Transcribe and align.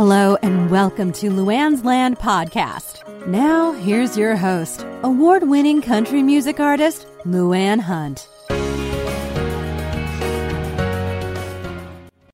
Hello 0.00 0.38
and 0.40 0.70
welcome 0.70 1.12
to 1.12 1.28
Luanne's 1.28 1.84
Land 1.84 2.18
podcast. 2.18 3.06
Now, 3.26 3.72
here's 3.72 4.16
your 4.16 4.34
host, 4.34 4.86
award 5.02 5.46
winning 5.46 5.82
country 5.82 6.22
music 6.22 6.58
artist, 6.58 7.06
Luanne 7.26 7.80
Hunt. 7.80 8.26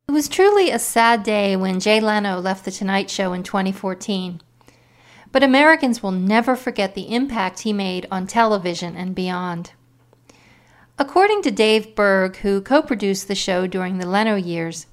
It 0.06 0.12
was 0.12 0.28
truly 0.28 0.70
a 0.70 0.78
sad 0.78 1.24
day 1.24 1.56
when 1.56 1.80
Jay 1.80 1.98
Leno 1.98 2.38
left 2.38 2.64
The 2.64 2.70
Tonight 2.70 3.10
Show 3.10 3.32
in 3.32 3.42
2014. 3.42 4.40
But 5.32 5.42
Americans 5.42 6.04
will 6.04 6.12
never 6.12 6.54
forget 6.54 6.94
the 6.94 7.12
impact 7.12 7.62
he 7.62 7.72
made 7.72 8.06
on 8.12 8.28
television 8.28 8.94
and 8.94 9.12
beyond. 9.12 9.72
According 11.00 11.42
to 11.42 11.50
Dave 11.50 11.96
Berg, 11.96 12.36
who 12.36 12.60
co 12.60 12.80
produced 12.80 13.26
the 13.26 13.34
show 13.34 13.66
during 13.66 13.98
the 13.98 14.06
Leno 14.06 14.36
years, 14.36 14.86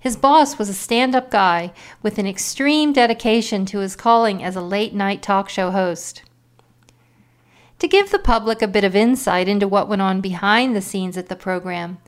his 0.00 0.16
boss 0.16 0.58
was 0.58 0.70
a 0.70 0.74
stand 0.74 1.14
up 1.14 1.30
guy 1.30 1.72
with 2.02 2.18
an 2.18 2.26
extreme 2.26 2.92
dedication 2.92 3.66
to 3.66 3.80
his 3.80 3.94
calling 3.94 4.42
as 4.42 4.56
a 4.56 4.62
late 4.62 4.94
night 4.94 5.22
talk 5.22 5.50
show 5.50 5.70
host. 5.70 6.22
To 7.78 7.86
give 7.86 8.10
the 8.10 8.18
public 8.18 8.62
a 8.62 8.68
bit 8.68 8.82
of 8.82 8.96
insight 8.96 9.46
into 9.46 9.68
what 9.68 9.88
went 9.88 10.02
on 10.02 10.20
behind 10.20 10.74
the 10.74 10.82
scenes 10.82 11.16
at 11.16 11.28
the 11.28 11.36
program, 11.36 11.98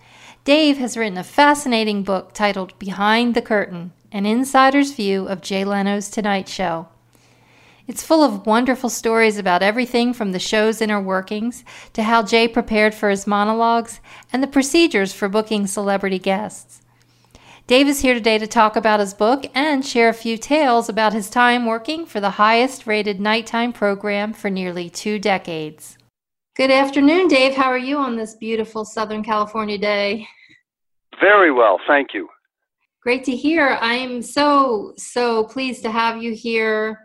Dave 0.44 0.78
has 0.78 0.96
written 0.96 1.16
a 1.16 1.24
fascinating 1.24 2.02
book 2.02 2.32
titled 2.32 2.78
Behind 2.78 3.34
the 3.34 3.42
Curtain 3.42 3.92
An 4.10 4.26
Insider's 4.26 4.92
View 4.92 5.26
of 5.28 5.40
Jay 5.40 5.64
Leno's 5.64 6.10
Tonight 6.10 6.48
Show. 6.48 6.88
It's 7.86 8.02
full 8.02 8.22
of 8.22 8.46
wonderful 8.46 8.90
stories 8.90 9.38
about 9.38 9.62
everything 9.62 10.12
from 10.12 10.32
the 10.32 10.38
show's 10.38 10.80
inner 10.80 11.00
workings 11.00 11.64
to 11.92 12.02
how 12.02 12.22
Jay 12.22 12.48
prepared 12.48 12.94
for 12.94 13.08
his 13.08 13.26
monologues 13.26 14.00
and 14.32 14.42
the 14.42 14.46
procedures 14.46 15.12
for 15.12 15.28
booking 15.28 15.66
celebrity 15.66 16.18
guests. 16.18 16.81
Dave 17.68 17.86
is 17.86 18.00
here 18.00 18.12
today 18.12 18.38
to 18.38 18.46
talk 18.48 18.74
about 18.74 18.98
his 18.98 19.14
book 19.14 19.44
and 19.54 19.86
share 19.86 20.08
a 20.08 20.14
few 20.14 20.36
tales 20.36 20.88
about 20.88 21.12
his 21.12 21.30
time 21.30 21.64
working 21.64 22.04
for 22.04 22.18
the 22.18 22.30
highest 22.30 22.88
rated 22.88 23.20
nighttime 23.20 23.72
program 23.72 24.32
for 24.32 24.50
nearly 24.50 24.90
two 24.90 25.20
decades. 25.20 25.96
Good 26.56 26.72
afternoon, 26.72 27.28
Dave. 27.28 27.54
How 27.54 27.66
are 27.66 27.78
you 27.78 27.98
on 27.98 28.16
this 28.16 28.34
beautiful 28.34 28.84
Southern 28.84 29.22
California 29.22 29.78
day? 29.78 30.26
Very 31.20 31.52
well, 31.52 31.78
thank 31.86 32.08
you. 32.12 32.28
Great 33.00 33.22
to 33.24 33.36
hear. 33.36 33.78
I'm 33.80 34.22
so, 34.22 34.92
so 34.96 35.44
pleased 35.44 35.82
to 35.84 35.90
have 35.90 36.20
you 36.20 36.34
here. 36.34 36.98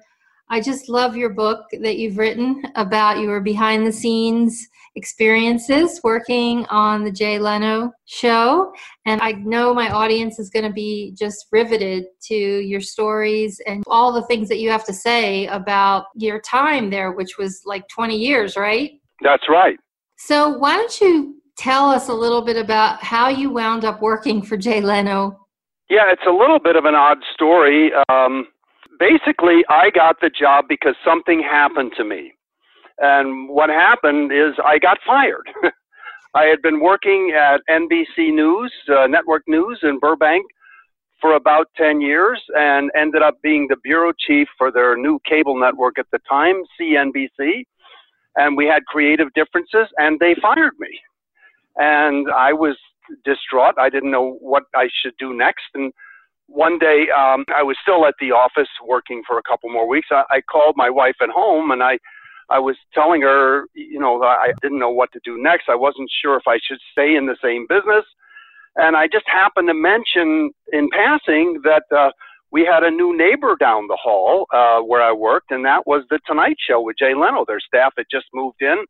I 0.50 0.62
just 0.62 0.88
love 0.90 1.16
your 1.18 1.30
book 1.30 1.66
that 1.82 1.98
you've 1.98 2.18
written 2.18 2.64
about 2.76 3.20
your 3.20 3.42
behind 3.42 3.86
the 3.86 3.92
scenes 3.92 4.68
experiences 4.98 6.02
working 6.04 6.66
on 6.66 7.04
the 7.04 7.12
Jay 7.12 7.38
Leno 7.38 7.92
show. 8.06 8.74
And 9.06 9.22
I 9.22 9.34
know 9.34 9.74
my 9.74 9.92
audience 9.92 10.40
is 10.40 10.50
going 10.50 10.66
to 10.66 10.74
be 10.74 11.14
just 11.18 11.46
riveted 11.52 12.06
to 12.24 12.36
your 12.36 12.82
stories 12.82 13.62
and 13.68 13.84
all 13.88 14.12
the 14.12 14.24
things 14.24 14.50
that 14.50 14.58
you 14.58 14.72
have 14.72 14.86
to 14.86 14.94
say 14.94 15.46
about 15.48 16.06
your 16.16 16.42
time 16.42 16.90
there, 16.90 17.12
which 17.12 17.38
was 17.38 17.62
like 17.66 17.88
20 17.90 18.18
years, 18.18 18.58
right? 18.58 19.00
That's 19.22 19.48
right. 19.48 19.78
So, 20.18 20.58
why 20.58 20.76
don't 20.76 21.00
you 21.00 21.36
tell 21.58 21.90
us 21.90 22.10
a 22.10 22.14
little 22.14 22.42
bit 22.42 22.58
about 22.58 23.04
how 23.04 23.30
you 23.30 23.52
wound 23.52 23.86
up 23.86 24.02
working 24.02 24.42
for 24.42 24.58
Jay 24.58 24.82
Leno? 24.82 25.48
Yeah, 25.90 26.12
it's 26.12 26.24
a 26.28 26.32
little 26.32 26.60
bit 26.60 26.76
of 26.76 26.86
an 26.86 26.96
odd 26.96 27.20
story. 27.34 27.92
Um, 28.10 28.48
basically, 29.00 29.64
I 29.70 29.90
got 29.90 30.18
the 30.22 30.30
job 30.30 30.66
because 30.68 30.96
something 31.06 31.42
happened 31.42 31.94
to 31.98 32.04
me. 32.04 32.34
And 33.00 33.50
what 33.50 33.70
happened 33.70 34.32
is 34.32 34.54
I 34.64 34.80
got 34.80 34.98
fired. 35.06 35.50
I 36.34 36.46
had 36.46 36.62
been 36.62 36.80
working 36.80 37.34
at 37.36 37.62
NBC 37.70 38.34
News, 38.34 38.72
uh, 38.90 39.08
Network 39.08 39.44
News 39.48 39.80
in 39.84 40.00
Burbank 40.00 40.46
for 41.20 41.34
about 41.34 41.68
10 41.78 42.02
years 42.02 42.42
and 42.56 42.92
ended 42.96 43.22
up 43.22 43.36
being 43.42 43.68
the 43.70 43.78
bureau 43.84 44.14
chief 44.28 44.48
for 44.58 44.72
their 44.72 44.96
new 44.96 45.20
cable 45.28 45.60
network 45.60 45.98
at 45.98 46.06
the 46.12 46.20
time, 46.30 46.62
CNBC. 46.80 47.64
And 48.36 48.56
we 48.56 48.66
had 48.66 48.86
creative 48.86 49.34
differences 49.34 49.88
and 49.98 50.20
they 50.20 50.36
fired 50.42 50.74
me. 50.80 51.00
And 51.78 52.28
I 52.32 52.54
was 52.54 52.78
distraught. 53.26 53.76
I 53.80 53.90
didn't 53.90 54.12
know 54.12 54.38
what 54.40 54.64
I 54.76 54.90
should 55.02 55.14
do 55.18 55.34
next. 55.34 55.66
And 55.74 55.92
one 56.48 56.80
day, 56.80 57.06
um, 57.16 57.46
I 57.54 57.64
was 57.64 57.78
still 57.82 58.06
at 58.06 58.16
the 58.20 58.32
office 58.32 58.70
working 58.86 59.22
for 59.28 59.38
a 59.38 59.44
couple 59.44 59.70
more 59.70 59.88
weeks. 59.88 60.08
I, 60.12 60.24
I 60.32 60.42
called 60.42 60.76
my 60.76 60.90
wife 60.90 61.16
at 61.22 61.30
home 61.30 61.72
and 61.72 61.84
I 61.84 62.00
I 62.50 62.60
was 62.60 62.78
telling 62.94 63.22
her, 63.24 63.66
you 63.74 64.00
know, 64.00 64.24
I 64.24 64.54
didn't 64.62 64.80
know 64.80 64.90
what 64.90 65.12
to 65.12 65.20
do 65.26 65.42
next. 65.42 65.66
I 65.68 65.76
wasn't 65.76 66.10
sure 66.22 66.38
if 66.38 66.48
I 66.48 66.60
should 66.66 66.80
stay 66.94 67.16
in 67.16 67.26
the 67.26 67.36
same 67.44 67.66
business. 67.68 68.06
And 68.78 68.96
I 68.96 69.08
just 69.08 69.26
happened 69.28 69.68
to 69.68 69.74
mention 69.74 70.52
in 70.72 70.90
passing 70.92 71.60
that 71.64 71.84
uh, 71.96 72.12
we 72.52 72.64
had 72.64 72.84
a 72.84 72.92
new 72.92 73.18
neighbor 73.18 73.56
down 73.60 73.88
the 73.88 73.98
hall 74.02 74.46
uh, 74.54 74.80
where 74.80 75.02
I 75.02 75.12
worked, 75.12 75.52
and 75.52 75.66
that 75.66 75.86
was 75.86 76.06
The 76.10 76.20
Tonight 76.26 76.56
Show 76.66 76.80
with 76.82 76.96
Jay 76.98 77.14
Leno. 77.14 77.44
Their 77.46 77.60
staff 77.60 77.94
had 77.98 78.06
just 78.10 78.28
moved 78.34 78.62
in. 78.62 78.86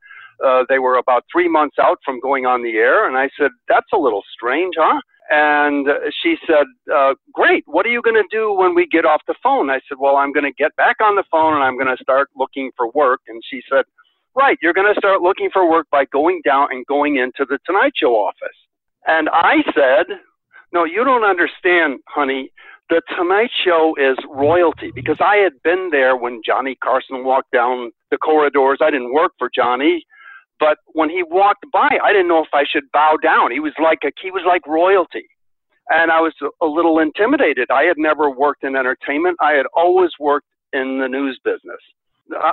Uh, 0.46 0.66
they 0.70 0.78
were 0.78 0.98
about 0.98 1.24
three 1.32 1.50
months 1.50 1.78
out 1.82 1.98
from 2.06 2.20
going 2.20 2.46
on 2.46 2.62
the 2.62 2.78
air, 2.78 3.08
and 3.08 3.18
I 3.18 3.30
said, 3.40 3.50
That's 3.68 3.92
a 3.94 3.98
little 3.98 4.22
strange, 4.36 4.76
huh? 4.78 5.02
And 5.30 5.88
she 6.22 6.36
said, 6.48 6.66
uh, 6.94 7.16
Great. 7.34 7.64
What 7.68 7.86
are 7.86 7.90
you 7.90 8.02
going 8.02 8.16
to 8.16 8.28
do 8.32 8.54
when 8.54 8.76
we 8.76 8.88
get 8.88 9.06
off 9.06 9.22
the 9.28 9.36
phone? 9.44 9.70
I 9.70 9.80
said, 9.88 9.98
Well, 10.00 10.16
I'm 10.16 10.32
going 10.32 10.46
to 10.46 10.54
get 10.54 10.76
back 10.76 10.98
on 11.02 11.16
the 11.16 11.24
phone 11.30 11.54
and 11.56 11.64
I'm 11.64 11.78
going 11.78 11.96
to 11.96 12.02
start 12.02 12.30
looking 12.36 12.72
for 12.78 12.90
work. 12.92 13.22
And 13.28 13.42
she 13.50 13.62
said, 13.70 13.86
Right. 14.36 14.58
You're 14.62 14.74
going 14.74 14.94
to 14.94 15.00
start 15.00 15.22
looking 15.22 15.50
for 15.52 15.70
work 15.70 15.88
by 15.92 16.06
going 16.06 16.42
down 16.46 16.68
and 16.72 16.86
going 16.86 17.18
into 17.18 17.46
the 17.50 17.60
Tonight 17.66 17.94
Show 17.96 18.14
office. 18.14 18.58
And 19.06 19.30
I 19.30 19.64
said, 19.76 20.06
No, 20.72 20.86
you 20.86 21.04
don't 21.04 21.24
understand, 21.24 22.00
honey. 22.08 22.52
The 22.90 23.02
Tonight 23.18 23.50
Show 23.66 23.96
is 24.00 24.18
royalty 24.30 24.92
because 24.96 25.18
I 25.20 25.38
had 25.38 25.62
been 25.62 25.90
there 25.92 26.16
when 26.16 26.42
Johnny 26.46 26.76
Carson 26.82 27.26
walked 27.26 27.52
down 27.52 27.92
the 28.12 28.18
corridors. 28.18 28.78
I 28.82 28.92
didn't 28.92 29.14
work 29.14 29.34
for 29.38 29.50
Johnny. 29.54 30.06
But 30.60 30.78
when 30.88 31.10
he 31.10 31.24
walked 31.24 31.66
by, 31.72 31.90
I 32.04 32.12
didn't 32.12 32.28
know 32.28 32.44
if 32.44 32.54
I 32.54 32.64
should 32.70 32.92
bow 32.92 33.18
down. 33.22 33.52
He 33.52 33.60
was 33.60 33.74
like 33.82 34.00
a, 34.04 34.12
he 34.22 34.32
was 34.32 34.44
like 34.48 34.66
royalty, 34.66 35.28
and 35.90 36.12
I 36.12 36.20
was 36.20 36.34
a 36.62 36.66
little 36.66 37.00
intimidated. 37.00 37.70
I 37.70 37.84
had 37.84 37.98
never 37.98 38.30
worked 38.30 38.64
in 38.64 38.76
entertainment. 38.76 39.38
I 39.40 39.54
had 39.54 39.66
always 39.76 40.12
worked 40.20 40.48
in 40.74 41.00
the 41.00 41.08
news 41.08 41.40
business. 41.44 41.82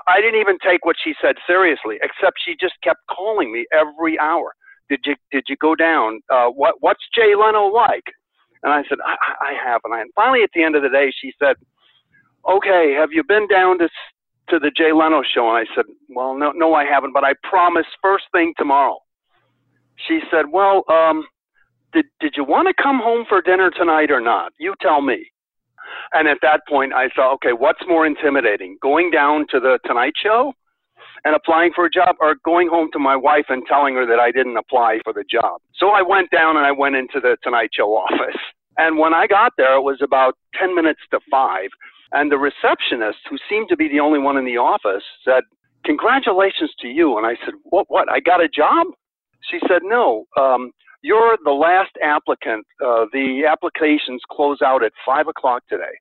I 0.06 0.20
didn't 0.20 0.40
even 0.40 0.58
take 0.58 0.84
what 0.84 0.96
she 1.02 1.14
said 1.20 1.34
seriously, 1.46 1.96
except 2.00 2.38
she 2.44 2.54
just 2.60 2.74
kept 2.82 3.00
calling 3.10 3.52
me 3.52 3.66
every 3.72 4.18
hour. 4.20 4.54
Did 4.88 5.00
you 5.04 5.16
did 5.32 5.44
you 5.48 5.56
go 5.56 5.74
down? 5.74 6.20
Uh, 6.30 6.46
what 6.46 6.76
what's 6.80 7.02
Jay 7.14 7.34
Leno 7.34 7.66
like? 7.66 8.04
And 8.62 8.72
I 8.72 8.82
said 8.88 8.98
I, 9.04 9.16
I 9.40 9.52
haven't. 9.64 9.98
And 9.98 10.10
finally, 10.14 10.42
at 10.42 10.50
the 10.54 10.62
end 10.62 10.76
of 10.76 10.82
the 10.82 10.88
day, 10.90 11.12
she 11.20 11.32
said, 11.38 11.56
"Okay, 12.48 12.94
have 12.98 13.10
you 13.12 13.24
been 13.24 13.48
down 13.48 13.78
to 13.78 13.88
to 14.48 14.58
the 14.58 14.70
Jay 14.70 14.92
Leno 14.92 15.22
show, 15.22 15.48
and 15.48 15.58
I 15.58 15.74
said, 15.74 15.86
"Well, 16.08 16.34
no, 16.36 16.52
no, 16.52 16.74
I 16.74 16.84
haven't, 16.84 17.12
but 17.12 17.24
I 17.24 17.34
promise 17.42 17.86
first 18.02 18.24
thing 18.32 18.54
tomorrow." 18.56 18.98
She 19.96 20.20
said, 20.30 20.50
"Well, 20.50 20.84
um, 20.88 21.26
did 21.92 22.06
did 22.20 22.34
you 22.36 22.44
want 22.44 22.68
to 22.68 22.82
come 22.82 22.98
home 22.98 23.24
for 23.28 23.40
dinner 23.40 23.70
tonight 23.70 24.10
or 24.10 24.20
not? 24.20 24.52
You 24.58 24.74
tell 24.80 25.00
me." 25.00 25.30
And 26.12 26.28
at 26.28 26.38
that 26.42 26.60
point, 26.68 26.92
I 26.92 27.08
thought, 27.14 27.34
okay, 27.34 27.52
what's 27.52 27.80
more 27.86 28.06
intimidating, 28.06 28.78
going 28.80 29.10
down 29.10 29.46
to 29.50 29.60
the 29.60 29.78
Tonight 29.84 30.14
Show 30.22 30.52
and 31.24 31.34
applying 31.34 31.72
for 31.74 31.86
a 31.86 31.90
job, 31.90 32.16
or 32.20 32.36
going 32.44 32.68
home 32.68 32.90
to 32.92 32.98
my 32.98 33.16
wife 33.16 33.46
and 33.48 33.64
telling 33.66 33.94
her 33.94 34.06
that 34.06 34.20
I 34.20 34.30
didn't 34.30 34.56
apply 34.56 35.00
for 35.04 35.12
the 35.12 35.24
job? 35.24 35.60
So 35.74 35.90
I 35.90 36.02
went 36.02 36.30
down 36.30 36.56
and 36.56 36.66
I 36.66 36.72
went 36.72 36.96
into 36.96 37.20
the 37.20 37.36
Tonight 37.42 37.70
Show 37.72 37.94
office. 37.96 38.40
And 38.76 38.98
when 38.98 39.14
I 39.14 39.26
got 39.26 39.52
there, 39.56 39.76
it 39.76 39.82
was 39.82 40.00
about 40.02 40.36
10 40.58 40.74
minutes 40.74 41.00
to 41.12 41.20
five. 41.30 41.70
And 42.14 42.30
the 42.30 42.38
receptionist, 42.38 43.18
who 43.28 43.36
seemed 43.50 43.68
to 43.68 43.76
be 43.76 43.88
the 43.88 43.98
only 43.98 44.20
one 44.20 44.36
in 44.36 44.44
the 44.44 44.56
office, 44.56 45.02
said, 45.24 45.42
Congratulations 45.84 46.72
to 46.80 46.88
you. 46.88 47.18
And 47.18 47.26
I 47.26 47.34
said, 47.44 47.54
What? 47.64 47.86
What? 47.88 48.10
I 48.10 48.20
got 48.20 48.42
a 48.42 48.48
job? 48.48 48.86
She 49.50 49.58
said, 49.68 49.82
No. 49.82 50.24
Um, 50.40 50.70
you're 51.02 51.36
the 51.44 51.50
last 51.50 51.90
applicant. 52.02 52.66
Uh, 52.80 53.04
the 53.12 53.42
applications 53.50 54.22
close 54.30 54.62
out 54.62 54.82
at 54.82 54.92
five 55.04 55.28
o'clock 55.28 55.64
today. 55.68 55.92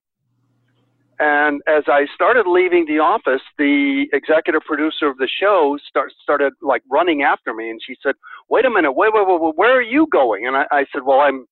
And 1.19 1.61
as 1.67 1.83
I 1.87 2.05
started 2.13 2.47
leaving 2.47 2.85
the 2.85 2.99
office, 2.99 3.41
the 3.57 4.05
executive 4.13 4.61
producer 4.61 5.07
of 5.07 5.17
the 5.17 5.27
show 5.27 5.77
start, 5.87 6.11
started 6.21 6.53
like 6.61 6.83
running 6.89 7.23
after 7.23 7.53
me, 7.53 7.69
and 7.69 7.79
she 7.85 7.95
said, 8.01 8.15
"Wait 8.49 8.65
a 8.65 8.69
minute, 8.69 8.93
wait, 8.93 9.13
wait, 9.13 9.27
wait, 9.27 9.41
wait 9.41 9.55
where 9.55 9.77
are 9.77 9.81
you 9.81 10.07
going?" 10.11 10.47
And 10.47 10.55
I, 10.55 10.65
I 10.71 10.85
said, 10.91 11.03
"Well, 11.05 11.19
I'm 11.19 11.45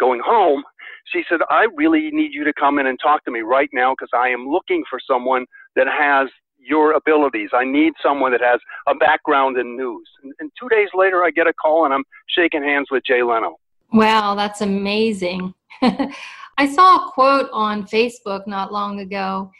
going 0.00 0.20
home." 0.24 0.64
She 1.12 1.22
said, 1.28 1.40
I 1.50 1.66
really 1.76 2.10
need 2.10 2.32
you 2.32 2.44
to 2.44 2.52
come 2.52 2.78
in 2.78 2.86
and 2.86 2.98
talk 3.00 3.24
to 3.24 3.30
me 3.30 3.40
right 3.40 3.68
now 3.72 3.92
because 3.92 4.10
I 4.14 4.28
am 4.28 4.48
looking 4.48 4.82
for 4.88 4.98
someone 5.06 5.46
that 5.76 5.86
has 5.86 6.28
your 6.58 6.92
abilities. 6.92 7.50
I 7.52 7.64
need 7.64 7.92
someone 8.02 8.32
that 8.32 8.40
has 8.40 8.60
a 8.86 8.94
background 8.94 9.58
in 9.58 9.76
news. 9.76 10.08
And, 10.22 10.32
and 10.40 10.50
two 10.58 10.68
days 10.68 10.88
later, 10.94 11.22
I 11.22 11.30
get 11.30 11.46
a 11.46 11.52
call 11.52 11.84
and 11.84 11.92
I'm 11.92 12.04
shaking 12.28 12.62
hands 12.62 12.88
with 12.90 13.04
Jay 13.04 13.22
Leno. 13.22 13.56
Wow, 13.92 14.34
that's 14.34 14.60
amazing. 14.60 15.54
I 15.82 16.68
saw 16.68 16.96
a 16.96 17.10
quote 17.12 17.48
on 17.52 17.86
Facebook 17.86 18.46
not 18.46 18.72
long 18.72 19.00
ago, 19.00 19.50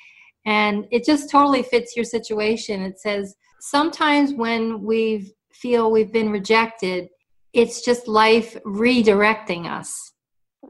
and 0.47 0.87
it 0.91 1.05
just 1.05 1.31
totally 1.31 1.63
fits 1.63 1.97
your 1.97 2.05
situation. 2.05 2.83
It 2.83 2.99
says, 2.99 3.37
Sometimes 3.61 4.35
when 4.35 4.83
we 4.83 5.35
feel 5.53 5.91
we've 5.91 6.13
been 6.13 6.31
rejected, 6.31 7.09
it's 7.53 7.83
just 7.83 8.09
life 8.09 8.57
redirecting 8.65 9.67
us. 9.71 10.13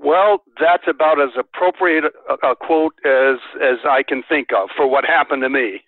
Well, 0.03 0.43
that's 0.61 0.85
about 0.89 1.21
as 1.21 1.31
appropriate 1.39 2.05
a, 2.05 2.35
a 2.47 2.57
quote 2.57 2.95
as 3.05 3.39
as 3.63 3.79
I 3.89 4.03
can 4.03 4.23
think 4.29 4.49
of 4.57 4.69
for 4.77 4.87
what 4.87 5.05
happened 5.05 5.43
to 5.43 5.49
me. 5.49 5.83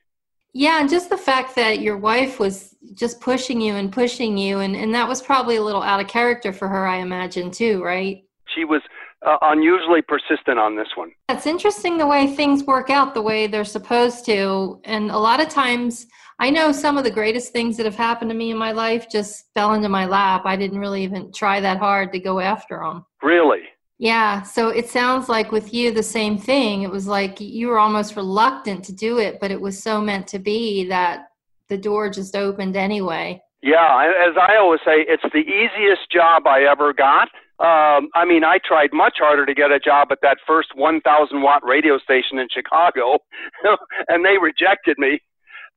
Yeah, 0.53 0.81
and 0.81 0.89
just 0.89 1.11
the 1.11 1.19
fact 1.19 1.55
that 1.57 1.81
your 1.81 1.99
wife 1.99 2.41
was 2.41 2.75
just 2.95 3.21
pushing 3.21 3.61
you 3.61 3.75
and 3.75 3.93
pushing 3.93 4.39
you, 4.39 4.61
and, 4.61 4.75
and 4.75 4.95
that 4.95 5.07
was 5.07 5.21
probably 5.21 5.57
a 5.57 5.63
little 5.63 5.83
out 5.83 6.01
of 6.01 6.09
character 6.09 6.51
for 6.51 6.67
her, 6.67 6.87
I 6.87 6.97
imagine, 6.97 7.51
too, 7.51 7.85
right? 7.85 8.25
She 8.55 8.65
was 8.65 8.81
uh, 9.27 9.37
unusually 9.43 10.01
persistent 10.01 10.59
on 10.59 10.75
this 10.75 10.89
one. 10.95 11.13
It's 11.29 11.47
interesting 11.47 11.99
the 11.99 12.07
way 12.07 12.27
things 12.29 12.65
work 12.65 12.89
out 12.89 13.13
the 13.13 13.21
way 13.21 13.47
they're 13.47 13.65
supposed 13.65 14.25
to. 14.27 14.81
And 14.85 15.11
a 15.11 15.19
lot 15.19 15.41
of 15.41 15.51
times, 15.51 16.07
I 16.39 16.49
know 16.49 16.73
some 16.73 16.97
of 16.97 17.05
the 17.05 17.11
greatest 17.11 17.53
things 17.53 17.77
that 17.77 17.85
have 17.85 17.97
happened 17.97 18.31
to 18.31 18.37
me 18.37 18.51
in 18.51 18.57
my 18.57 18.73
life 18.73 19.11
just 19.11 19.53
fell 19.55 19.75
into 19.75 19.91
my 19.91 20.07
lap. 20.07 20.43
I 20.47 20.57
didn't 20.57 20.79
really 20.79 21.03
even 21.03 21.33
try 21.33 21.61
that 21.61 21.77
hard 21.79 22.13
to 22.13 22.19
go 22.19 22.41
after 22.41 22.79
them. 22.79 23.05
Really? 23.23 23.63
Yeah, 23.99 24.43
so 24.43 24.69
it 24.69 24.89
sounds 24.91 25.29
like 25.29 25.53
with 25.53 25.73
you 25.73 25.91
the 25.91 26.03
same 26.03 26.37
thing. 26.37 26.83
It 26.83 26.91
was 26.91 27.07
like 27.07 27.41
you 27.41 27.69
were 27.69 27.79
almost 27.79 28.17
reluctant 28.17 28.85
to 28.85 28.93
do 28.93 29.19
it, 29.19 29.39
but 29.41 29.51
it 29.51 29.61
was 29.61 29.83
so 29.83 30.01
meant 30.01 30.27
to 30.29 30.39
be 30.39 30.87
that 30.89 31.29
the 31.69 31.79
door 31.79 32.11
just 32.11 32.37
opened 32.37 32.77
anyway. 32.77 33.41
Yeah, 33.63 34.13
as 34.29 34.37
I 34.37 34.57
always 34.59 34.81
say, 34.85 35.05
it's 35.09 35.23
the 35.33 35.39
easiest 35.39 36.11
job 36.13 36.47
I 36.47 36.63
ever 36.71 36.93
got. 36.93 37.29
Um, 37.59 38.11
I 38.15 38.27
mean, 38.27 38.45
I 38.45 38.59
tried 38.63 38.91
much 38.93 39.15
harder 39.19 39.47
to 39.47 39.55
get 39.55 39.73
a 39.73 39.81
job 39.81 40.09
at 40.11 40.19
that 40.21 40.37
first 40.47 40.69
1,000 40.75 41.41
watt 41.41 41.65
radio 41.65 41.97
station 41.99 42.39
in 42.39 42.49
Chicago, 42.53 43.19
and 44.09 44.25
they 44.25 44.37
rejected 44.39 44.99
me 44.99 45.21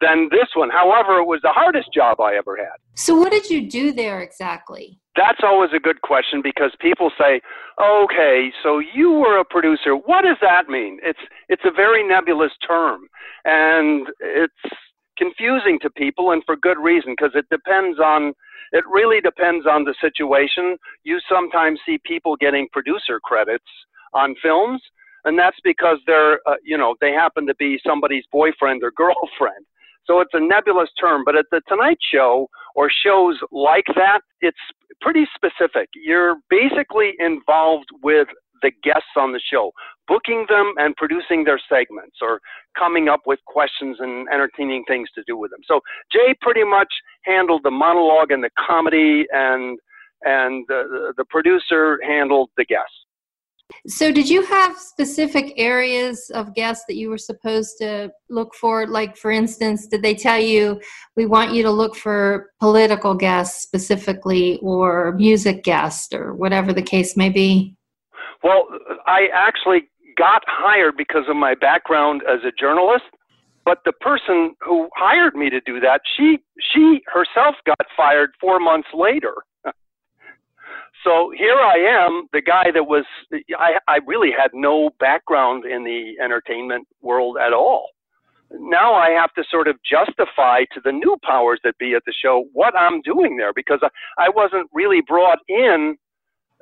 than 0.02 0.30
this 0.32 0.50
one. 0.56 0.70
However, 0.70 1.20
it 1.20 1.26
was 1.26 1.42
the 1.42 1.52
hardest 1.52 1.94
job 1.94 2.20
I 2.20 2.36
ever 2.36 2.58
had. 2.58 2.78
So, 2.96 3.16
what 3.16 3.32
did 3.32 3.50
you 3.50 3.70
do 3.70 3.92
there 3.92 4.22
exactly? 4.22 5.00
That's 5.16 5.40
always 5.44 5.72
a 5.76 5.80
good 5.80 6.02
question 6.02 6.42
because 6.42 6.72
people 6.80 7.12
say, 7.18 7.42
"Okay, 7.82 8.52
so 8.64 8.80
you 8.80 9.12
were 9.12 9.38
a 9.38 9.46
producer. 9.46 9.96
What 9.96 10.24
does 10.24 10.38
that 10.42 10.70
mean?" 10.70 11.00
It's 11.04 11.20
it's 11.50 11.64
a 11.66 11.72
very 11.72 12.04
nebulous 12.04 12.52
term, 12.66 13.08
and 13.46 14.08
it's 14.20 14.54
confusing 15.18 15.80
to 15.82 15.90
people, 15.90 16.32
and 16.32 16.44
for 16.46 16.56
good 16.56 16.80
reason 16.80 17.14
because 17.18 17.36
it 17.36 17.46
depends 17.50 18.00
on 18.00 18.34
it 18.72 18.84
really 18.88 19.20
depends 19.20 19.66
on 19.66 19.84
the 19.84 19.96
situation. 20.00 20.78
You 21.04 21.20
sometimes 21.30 21.80
see 21.86 22.00
people 22.06 22.36
getting 22.36 22.68
producer 22.72 23.20
credits 23.20 23.66
on 24.14 24.36
films, 24.42 24.82
and 25.26 25.38
that's 25.38 25.58
because 25.64 25.98
they're, 26.06 26.40
uh, 26.48 26.56
you 26.64 26.78
know, 26.78 26.96
they 27.02 27.12
happen 27.12 27.48
to 27.48 27.56
be 27.56 27.80
somebody's 27.86 28.26
boyfriend 28.32 28.84
or 28.84 28.92
girlfriend. 28.96 29.66
So 30.10 30.22
it's 30.22 30.34
a 30.34 30.40
nebulous 30.40 30.90
term, 31.00 31.22
but 31.24 31.36
at 31.36 31.46
the 31.52 31.62
Tonight 31.68 32.00
Show 32.12 32.48
or 32.76 32.90
shows 32.90 33.38
like 33.52 33.86
that, 33.96 34.22
it's 34.42 34.58
pretty 35.02 35.26
specific. 35.36 35.90
You're 35.94 36.38
basically 36.50 37.14
involved 37.20 37.90
with 38.02 38.28
the 38.64 38.72
guests 38.84 39.16
on 39.16 39.32
the 39.34 39.40
show, 39.40 39.72
booking 40.08 40.48
them 40.50 40.74
and 40.78 40.96
producing 40.96 41.44
their 41.44 41.62
segments 41.70 42.18
or 42.22 42.40
coming 42.78 43.08
up 43.08 43.22
with 43.28 43.40
questions 43.46 43.98
and 44.00 44.28
entertaining 44.34 44.84
things 44.88 45.10
to 45.14 45.22
do 45.28 45.38
with 45.38 45.52
them. 45.52 45.62
So 45.66 45.80
Jay 46.12 46.36
pretty 46.42 46.64
much 46.64 46.92
handled 47.22 47.62
the 47.64 47.72
monologue 47.72 48.32
and 48.32 48.44
the 48.44 48.50
comedy 48.68 49.26
and 49.32 49.80
and 50.24 50.66
uh, 50.70 50.84
the, 50.84 51.14
the 51.18 51.26
producer 51.30 52.00
handled 52.04 52.50
the 52.58 52.66
guests. 52.66 52.99
So, 53.88 54.12
did 54.12 54.30
you 54.30 54.44
have 54.44 54.78
specific 54.78 55.54
areas 55.58 56.30
of 56.34 56.56
guests 56.56 56.86
that 56.88 56.96
you 56.96 57.10
were 57.10 57.18
supposed 57.18 57.78
to 57.80 58.12
look 58.30 58.56
for? 58.56 58.88
Like, 58.88 59.16
for 59.16 59.32
instance, 59.32 59.88
did 59.88 60.02
they 60.02 60.16
tell 60.16 60.40
you 60.40 60.82
we 61.16 61.26
want 61.26 61.54
you 61.54 61.64
to 61.64 61.72
look 61.72 61.96
for 61.96 62.52
political 62.60 63.14
guests 63.14 63.62
specifically, 63.62 64.60
or 64.62 65.14
music 65.14 65.64
guests, 65.64 66.14
or 66.14 66.34
whatever 66.34 66.74
the 66.74 66.82
case 66.82 67.16
may 67.16 67.30
be? 67.30 67.76
Well, 68.44 68.68
I 69.06 69.28
actually 69.34 69.90
got 70.18 70.44
hired 70.48 70.98
because 70.98 71.24
of 71.30 71.36
my 71.36 71.56
background 71.56 72.22
as 72.28 72.40
a 72.44 72.52
journalist, 72.52 73.06
but 73.66 73.80
the 73.86 73.94
person 73.94 74.56
who 74.62 74.90
hired 74.96 75.36
me 75.36 75.50
to 75.50 75.62
do 75.62 75.80
that, 75.80 76.02
she 76.18 76.40
she 76.60 77.02
herself 77.06 77.56
got 77.66 77.86
fired 77.96 78.32
4 78.42 78.60
months 78.60 78.90
later. 78.94 79.36
So 81.04 81.32
here 81.38 81.56
I 81.56 81.78
am, 81.78 82.28
the 82.34 82.42
guy 82.42 82.72
that 82.74 82.84
was 82.84 83.06
I 83.58 83.80
I 83.88 84.00
really 84.06 84.32
had 84.32 84.52
no 84.54 84.92
background 85.00 85.66
in 85.66 85.84
the 85.84 86.16
entertainment 86.24 86.88
world 87.02 87.38
at 87.38 87.54
all. 87.54 87.90
Now 88.52 88.94
I 88.96 89.12
have 89.12 89.32
to 89.34 89.44
sort 89.50 89.68
of 89.68 89.78
justify 89.84 90.64
to 90.74 90.82
the 90.84 90.92
new 90.92 91.18
powers 91.24 91.60
that 91.64 91.78
be 91.78 91.94
at 91.94 92.04
the 92.06 92.14
show 92.14 92.46
what 92.54 92.76
I'm 92.76 93.02
doing 93.02 93.38
there 93.38 93.54
because 93.54 93.80
I, 93.84 93.90
I 94.18 94.30
wasn't 94.30 94.70
really 94.74 95.02
brought 95.08 95.40
in 95.48 95.96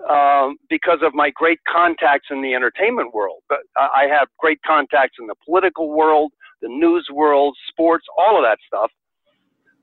um, 0.10 0.58
because 0.70 1.00
of 1.02 1.14
my 1.14 1.32
great 1.32 1.60
contacts 1.68 2.28
in 2.30 2.42
the 2.42 2.54
entertainment 2.54 3.14
world. 3.14 3.42
But 3.50 3.60
I 3.78 4.08
have 4.12 4.28
great 4.38 4.60
contacts 4.66 5.18
in 5.20 5.28
the 5.28 5.36
political 5.46 5.90
world, 5.90 6.32
the 6.62 6.68
news 6.68 7.08
world, 7.12 7.56
sports, 7.70 8.06
all 8.18 8.38
of 8.38 8.44
that 8.44 8.60
stuff. 8.68 8.92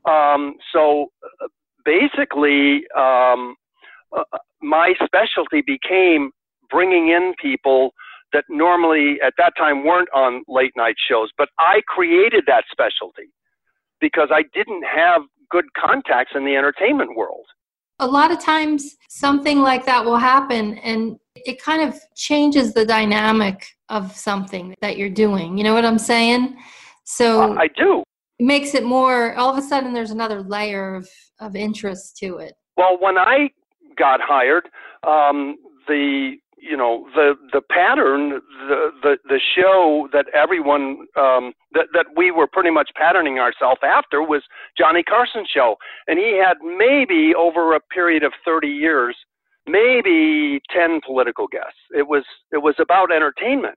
Um, 0.07 0.55
so 0.73 1.11
uh, 1.43 1.49
basically, 1.85 2.85
um, 2.97 3.57
uh, 4.13 4.25
my 4.63 4.95
specialty 5.05 5.63
became 5.67 6.31
bringing 6.71 7.09
in 7.09 7.35
people 7.41 7.93
that 8.33 8.45
normally 8.49 9.19
at 9.25 9.35
that 9.39 9.53
time 9.57 9.85
weren't 9.85 10.09
on 10.15 10.43
late 10.49 10.73
night 10.77 10.97
shows, 11.09 11.31
but 11.39 11.49
I 11.59 11.83
created 11.87 12.45
that 12.47 12.65
specialty 12.71 13.31
because 14.01 14.29
I 14.33 14.45
didn't 14.55 14.85
have 14.85 15.23
good 15.51 15.67
contacts 15.77 16.33
in 16.35 16.45
the 16.45 16.57
entertainment 16.57 17.17
world 17.17 17.47
a 18.01 18.07
lot 18.07 18.31
of 18.31 18.41
times 18.41 18.97
something 19.09 19.61
like 19.61 19.85
that 19.87 20.05
will 20.05 20.17
happen 20.17 20.79
and 20.79 21.17
it 21.37 21.63
kind 21.63 21.83
of 21.83 21.99
changes 22.15 22.73
the 22.73 22.85
dynamic 22.85 23.67
of 23.89 24.15
something 24.17 24.75
that 24.81 24.97
you're 24.97 25.11
doing. 25.11 25.59
You 25.59 25.65
know 25.65 25.75
what 25.75 25.85
I'm 25.85 25.99
saying? 25.99 26.57
So 27.05 27.43
uh, 27.43 27.55
I 27.55 27.69
do. 27.69 28.03
It 28.39 28.45
makes 28.45 28.75
it 28.75 28.85
more 28.85 29.35
all 29.35 29.51
of 29.51 29.59
a 29.59 29.63
sudden 29.63 29.93
there's 29.93 30.11
another 30.11 30.43
layer 30.43 30.95
of, 30.95 31.09
of 31.41 31.55
interest 31.55 32.17
to 32.19 32.39
it. 32.39 32.55
Well, 32.77 32.99
when 33.01 33.19
I 33.19 33.51
got 33.97 34.21
hired, 34.23 34.69
um, 35.07 35.57
the 35.87 36.37
you 36.65 36.77
know 36.77 37.07
the 37.15 37.35
the 37.53 37.61
pattern 37.61 38.41
the 38.69 38.91
the 39.03 39.19
the 39.29 39.41
show 39.55 40.09
that 40.13 40.27
everyone 40.35 41.07
um 41.17 41.53
that 41.73 41.89
that 41.93 42.07
we 42.17 42.31
were 42.31 42.47
pretty 42.47 42.71
much 42.71 42.91
patterning 42.97 43.39
ourselves 43.39 43.81
after 43.85 44.23
was 44.23 44.43
Johnny 44.77 45.03
Carson's 45.03 45.49
show. 45.53 45.77
And 46.09 46.19
he 46.19 46.41
had 46.43 46.57
maybe 46.63 47.35
over 47.37 47.75
a 47.75 47.81
period 47.81 48.23
of 48.23 48.33
30 48.45 48.69
years 48.69 49.17
maybe 49.67 50.61
10 50.75 51.01
political 51.07 51.47
guests. 51.47 51.79
It 51.95 52.09
was 52.09 52.25
it 52.53 52.63
was 52.63 52.75
about 52.79 53.13
entertainment. 53.13 53.77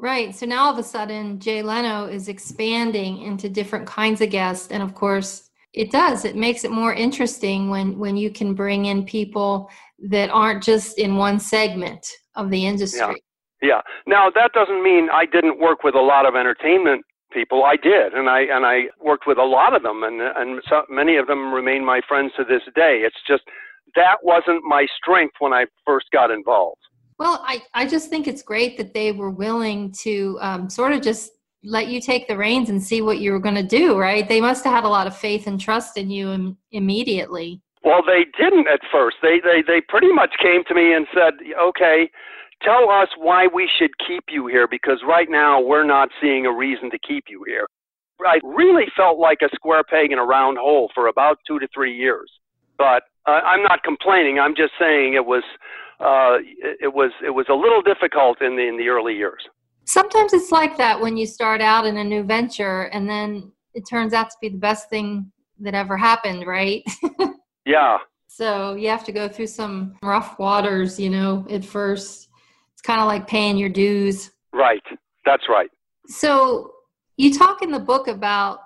Right. 0.00 0.34
So 0.34 0.46
now 0.46 0.66
all 0.66 0.72
of 0.72 0.78
a 0.78 0.84
sudden 0.84 1.40
Jay 1.40 1.62
Leno 1.62 2.06
is 2.06 2.28
expanding 2.28 3.22
into 3.22 3.48
different 3.48 3.86
kinds 3.86 4.20
of 4.20 4.30
guests. 4.30 4.68
And 4.70 4.82
of 4.82 4.94
course 4.94 5.47
it 5.78 5.92
does 5.92 6.24
it 6.24 6.34
makes 6.34 6.64
it 6.64 6.72
more 6.72 6.92
interesting 6.92 7.70
when 7.70 7.98
when 7.98 8.16
you 8.16 8.30
can 8.30 8.52
bring 8.52 8.86
in 8.86 9.04
people 9.04 9.70
that 10.10 10.28
aren't 10.28 10.62
just 10.62 10.98
in 10.98 11.16
one 11.16 11.38
segment 11.38 12.04
of 12.34 12.50
the 12.50 12.66
industry. 12.66 13.00
Yeah. 13.00 13.14
Yeah. 13.60 13.80
Now 14.06 14.28
that 14.30 14.50
doesn't 14.52 14.82
mean 14.82 15.08
I 15.12 15.24
didn't 15.24 15.60
work 15.60 15.84
with 15.84 15.94
a 15.94 16.00
lot 16.00 16.26
of 16.26 16.34
entertainment 16.34 17.04
people. 17.32 17.64
I 17.64 17.76
did, 17.76 18.12
and 18.12 18.28
I 18.28 18.40
and 18.40 18.66
I 18.66 18.88
worked 19.00 19.26
with 19.26 19.38
a 19.38 19.44
lot 19.44 19.74
of 19.74 19.82
them, 19.84 20.02
and 20.02 20.20
and 20.20 20.60
so 20.68 20.82
many 20.88 21.16
of 21.16 21.28
them 21.28 21.54
remain 21.54 21.84
my 21.84 22.00
friends 22.08 22.32
to 22.36 22.44
this 22.44 22.62
day. 22.74 23.02
It's 23.06 23.22
just 23.26 23.44
that 23.94 24.18
wasn't 24.22 24.64
my 24.64 24.86
strength 25.00 25.36
when 25.38 25.52
I 25.52 25.66
first 25.86 26.06
got 26.12 26.30
involved. 26.32 26.82
Well, 27.20 27.42
I 27.46 27.62
I 27.74 27.86
just 27.86 28.10
think 28.10 28.26
it's 28.26 28.42
great 28.42 28.76
that 28.78 28.94
they 28.94 29.12
were 29.12 29.30
willing 29.30 29.92
to 30.02 30.38
um, 30.40 30.70
sort 30.70 30.92
of 30.92 31.02
just 31.02 31.30
let 31.64 31.88
you 31.88 32.00
take 32.00 32.28
the 32.28 32.36
reins 32.36 32.70
and 32.70 32.82
see 32.82 33.02
what 33.02 33.18
you 33.18 33.32
were 33.32 33.40
going 33.40 33.54
to 33.54 33.62
do. 33.62 33.98
Right? 33.98 34.28
They 34.28 34.40
must 34.40 34.64
have 34.64 34.72
had 34.72 34.84
a 34.84 34.88
lot 34.88 35.06
of 35.06 35.16
faith 35.16 35.46
and 35.46 35.60
trust 35.60 35.96
in 35.96 36.10
you 36.10 36.30
Im- 36.30 36.58
immediately. 36.72 37.60
Well, 37.84 38.02
they 38.04 38.26
didn't 38.38 38.68
at 38.68 38.80
first. 38.90 39.16
They 39.22 39.40
they 39.40 39.62
they 39.66 39.80
pretty 39.80 40.12
much 40.12 40.34
came 40.42 40.64
to 40.64 40.74
me 40.74 40.92
and 40.92 41.06
said, 41.14 41.34
"Okay, 41.60 42.10
tell 42.62 42.90
us 42.90 43.08
why 43.16 43.46
we 43.46 43.68
should 43.78 43.90
keep 44.06 44.24
you 44.30 44.46
here 44.46 44.66
because 44.68 45.02
right 45.06 45.28
now 45.30 45.60
we're 45.60 45.86
not 45.86 46.10
seeing 46.20 46.46
a 46.46 46.52
reason 46.52 46.90
to 46.90 46.98
keep 46.98 47.24
you 47.28 47.44
here." 47.46 47.66
I 48.26 48.40
really 48.42 48.86
felt 48.96 49.18
like 49.18 49.38
a 49.42 49.54
square 49.54 49.84
peg 49.84 50.10
in 50.10 50.18
a 50.18 50.24
round 50.24 50.58
hole 50.58 50.90
for 50.92 51.06
about 51.06 51.38
2 51.46 51.60
to 51.60 51.68
3 51.72 51.94
years. 51.94 52.28
But 52.76 53.04
uh, 53.26 53.40
I'm 53.46 53.62
not 53.62 53.84
complaining. 53.84 54.40
I'm 54.40 54.56
just 54.56 54.72
saying 54.78 55.14
it 55.14 55.24
was 55.24 55.44
uh, 56.00 56.38
it 56.80 56.94
was 56.94 57.12
it 57.24 57.30
was 57.30 57.46
a 57.48 57.54
little 57.54 57.82
difficult 57.82 58.40
in 58.40 58.56
the 58.56 58.66
in 58.66 58.76
the 58.76 58.88
early 58.88 59.14
years. 59.14 59.42
Sometimes 59.88 60.32
it's 60.32 60.52
like 60.52 60.76
that 60.76 61.00
when 61.00 61.16
you 61.16 61.26
start 61.26 61.60
out 61.60 61.86
in 61.86 61.96
a 61.96 62.04
new 62.04 62.22
venture 62.22 62.82
and 62.92 63.08
then 63.08 63.50
it 63.74 63.88
turns 63.88 64.12
out 64.12 64.30
to 64.30 64.36
be 64.40 64.48
the 64.48 64.58
best 64.58 64.88
thing 64.88 65.32
that 65.60 65.74
ever 65.74 65.96
happened, 65.96 66.46
right? 66.46 66.84
Yeah. 67.68 67.98
So 68.28 68.74
you 68.74 68.88
have 68.88 69.04
to 69.04 69.12
go 69.12 69.28
through 69.28 69.48
some 69.48 69.96
rough 70.02 70.38
waters, 70.38 70.98
you 70.98 71.10
know, 71.10 71.46
at 71.50 71.64
first. 71.64 72.30
It's 72.72 72.80
kind 72.80 73.00
of 73.00 73.06
like 73.06 73.26
paying 73.26 73.58
your 73.58 73.68
dues. 73.68 74.30
Right. 74.54 74.82
That's 75.26 75.44
right. 75.50 75.68
So 76.06 76.72
you 77.18 77.36
talk 77.36 77.60
in 77.60 77.70
the 77.70 77.78
book 77.78 78.08
about 78.08 78.60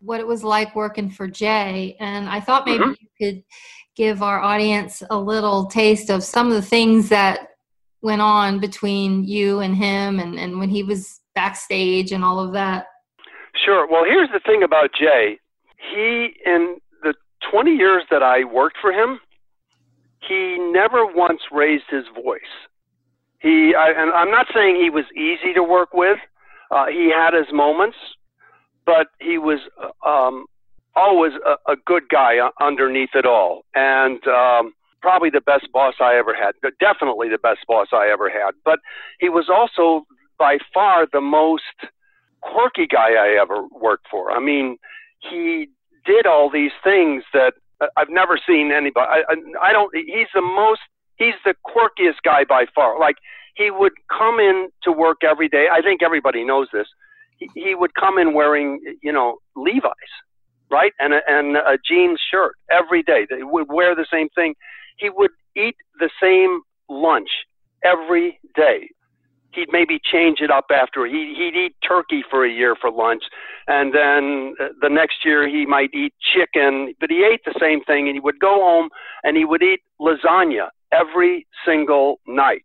what 0.00 0.18
it 0.18 0.26
was 0.26 0.42
like 0.42 0.74
working 0.74 1.10
for 1.10 1.28
Jay, 1.28 1.96
and 2.00 2.28
I 2.28 2.40
thought 2.40 2.66
maybe 2.66 2.82
mm-hmm. 2.82 2.94
you 3.00 3.08
could 3.32 3.44
give 3.94 4.22
our 4.22 4.40
audience 4.40 5.02
a 5.10 5.18
little 5.18 5.66
taste 5.66 6.10
of 6.10 6.24
some 6.24 6.48
of 6.48 6.54
the 6.54 6.62
things 6.62 7.10
that 7.10 7.49
went 8.02 8.22
on 8.22 8.60
between 8.60 9.24
you 9.24 9.60
and 9.60 9.76
him 9.76 10.18
and, 10.18 10.38
and 10.38 10.58
when 10.58 10.68
he 10.68 10.82
was 10.82 11.20
backstage 11.34 12.12
and 12.12 12.24
all 12.24 12.40
of 12.40 12.52
that? 12.52 12.86
Sure. 13.64 13.86
Well, 13.90 14.04
here's 14.04 14.30
the 14.32 14.40
thing 14.40 14.62
about 14.62 14.90
Jay. 14.98 15.38
He, 15.92 16.34
in 16.44 16.78
the 17.02 17.14
20 17.50 17.72
years 17.72 18.04
that 18.10 18.22
I 18.22 18.44
worked 18.44 18.76
for 18.80 18.92
him, 18.92 19.20
he 20.26 20.56
never 20.58 21.06
once 21.06 21.40
raised 21.50 21.84
his 21.90 22.04
voice. 22.14 22.40
He, 23.40 23.74
I, 23.74 23.90
and 23.96 24.12
I'm 24.12 24.30
not 24.30 24.46
saying 24.54 24.76
he 24.76 24.90
was 24.90 25.04
easy 25.16 25.54
to 25.54 25.62
work 25.62 25.94
with. 25.94 26.18
Uh, 26.70 26.86
he 26.86 27.10
had 27.10 27.34
his 27.34 27.52
moments, 27.52 27.96
but 28.84 29.08
he 29.18 29.38
was 29.38 29.58
um, 30.06 30.46
always 30.94 31.32
a, 31.46 31.72
a 31.72 31.76
good 31.86 32.04
guy 32.10 32.36
underneath 32.60 33.10
it 33.14 33.26
all, 33.26 33.64
and 33.74 34.20
um, 34.28 34.72
probably 35.00 35.30
the 35.30 35.40
best 35.40 35.66
boss 35.72 35.94
I 36.00 36.16
ever 36.16 36.34
had. 36.34 36.52
Definitely 36.78 37.28
the 37.28 37.38
best 37.38 37.60
boss 37.66 37.88
I 37.92 38.10
ever 38.12 38.28
had. 38.28 38.52
But 38.64 38.80
he 39.18 39.28
was 39.28 39.48
also 39.48 40.06
by 40.38 40.58
far 40.72 41.06
the 41.12 41.20
most 41.20 41.62
quirky 42.42 42.86
guy 42.86 43.12
I 43.12 43.38
ever 43.40 43.64
worked 43.70 44.06
for. 44.10 44.32
I 44.32 44.40
mean, 44.40 44.78
he 45.18 45.68
did 46.06 46.26
all 46.26 46.50
these 46.50 46.72
things 46.82 47.24
that 47.32 47.54
uh, 47.80 47.86
I've 47.96 48.10
never 48.10 48.38
seen 48.46 48.72
anybody. 48.72 49.06
I, 49.08 49.22
I, 49.28 49.68
I 49.68 49.72
don't. 49.72 49.94
He's 49.94 50.28
the 50.34 50.42
most. 50.42 50.80
He's 51.16 51.34
the 51.44 51.54
quirkiest 51.66 52.22
guy 52.24 52.44
by 52.48 52.64
far. 52.74 52.98
Like 52.98 53.16
he 53.54 53.70
would 53.70 53.92
come 54.08 54.40
in 54.40 54.68
to 54.84 54.92
work 54.92 55.18
every 55.22 55.48
day. 55.48 55.66
I 55.70 55.82
think 55.82 56.02
everybody 56.02 56.44
knows 56.44 56.68
this. 56.72 56.86
He, 57.38 57.48
he 57.54 57.74
would 57.74 57.94
come 57.94 58.18
in 58.18 58.32
wearing, 58.34 58.80
you 59.02 59.12
know, 59.12 59.38
Levi's, 59.56 59.92
right, 60.70 60.92
and 60.98 61.14
a, 61.14 61.20
and 61.26 61.56
a 61.56 61.78
jeans 61.86 62.20
shirt 62.30 62.54
every 62.70 63.02
day. 63.02 63.26
They 63.28 63.42
would 63.42 63.66
wear 63.68 63.94
the 63.94 64.06
same 64.10 64.28
thing. 64.34 64.54
He 65.00 65.10
would 65.10 65.30
eat 65.56 65.76
the 65.98 66.10
same 66.22 66.60
lunch 66.88 67.30
every 67.84 68.38
day. 68.54 68.90
He'd 69.52 69.72
maybe 69.72 69.98
change 70.00 70.40
it 70.40 70.50
up 70.50 70.66
after 70.70 71.06
he 71.06 71.34
he'd 71.36 71.58
eat 71.58 71.74
turkey 71.86 72.22
for 72.28 72.44
a 72.44 72.50
year 72.50 72.76
for 72.80 72.90
lunch 72.90 73.24
and 73.66 73.92
then 73.92 74.54
uh, 74.60 74.68
the 74.80 74.88
next 74.88 75.24
year 75.24 75.48
he 75.48 75.66
might 75.66 75.92
eat 75.92 76.14
chicken 76.20 76.94
but 77.00 77.10
he 77.10 77.24
ate 77.24 77.44
the 77.44 77.58
same 77.58 77.82
thing 77.82 78.06
and 78.06 78.14
he 78.14 78.20
would 78.20 78.38
go 78.38 78.60
home 78.60 78.90
and 79.24 79.36
he 79.36 79.44
would 79.44 79.62
eat 79.62 79.80
lasagna 80.00 80.68
every 80.92 81.48
single 81.66 82.20
night. 82.28 82.64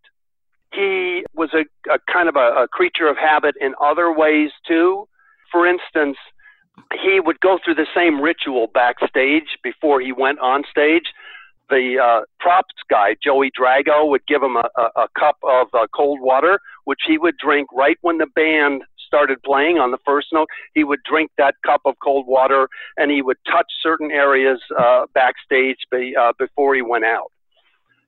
He 0.73 1.23
was 1.33 1.49
a, 1.53 1.65
a 1.91 1.97
kind 2.11 2.29
of 2.29 2.35
a, 2.35 2.63
a 2.63 2.67
creature 2.67 3.07
of 3.07 3.17
habit 3.17 3.55
in 3.59 3.73
other 3.81 4.13
ways 4.13 4.51
too. 4.67 5.07
For 5.51 5.65
instance 5.65 6.17
he 7.01 7.19
would 7.19 7.39
go 7.39 7.57
through 7.63 7.75
the 7.75 7.87
same 7.95 8.21
ritual 8.21 8.67
backstage 8.67 9.57
before 9.63 10.01
he 10.01 10.11
went 10.11 10.39
on 10.39 10.63
stage 10.69 11.05
the 11.69 11.97
uh, 12.01 12.25
props 12.39 12.75
guy, 12.89 13.15
Joey 13.23 13.51
Drago, 13.51 14.09
would 14.09 14.25
give 14.27 14.43
him 14.43 14.55
a, 14.55 14.69
a, 14.77 15.01
a 15.01 15.07
cup 15.17 15.37
of 15.43 15.67
uh, 15.73 15.87
cold 15.95 16.19
water, 16.21 16.59
which 16.85 17.01
he 17.07 17.17
would 17.17 17.37
drink 17.37 17.67
right 17.73 17.97
when 18.01 18.17
the 18.17 18.27
band 18.27 18.83
started 19.05 19.41
playing 19.43 19.77
on 19.77 19.91
the 19.91 19.97
first 20.05 20.27
note. 20.33 20.47
He 20.73 20.83
would 20.83 20.99
drink 21.03 21.31
that 21.37 21.55
cup 21.65 21.81
of 21.85 21.95
cold 22.03 22.27
water 22.27 22.67
and 22.97 23.11
he 23.11 23.21
would 23.21 23.37
touch 23.49 23.67
certain 23.81 24.11
areas 24.11 24.59
uh, 24.77 25.05
backstage 25.13 25.77
be, 25.91 26.15
uh, 26.19 26.33
before 26.37 26.75
he 26.75 26.81
went 26.81 27.05
out. 27.05 27.31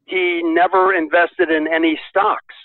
He 0.05 0.41
never 0.43 0.93
invested 0.93 1.49
in 1.51 1.67
any 1.67 1.99
stocks. 2.09 2.55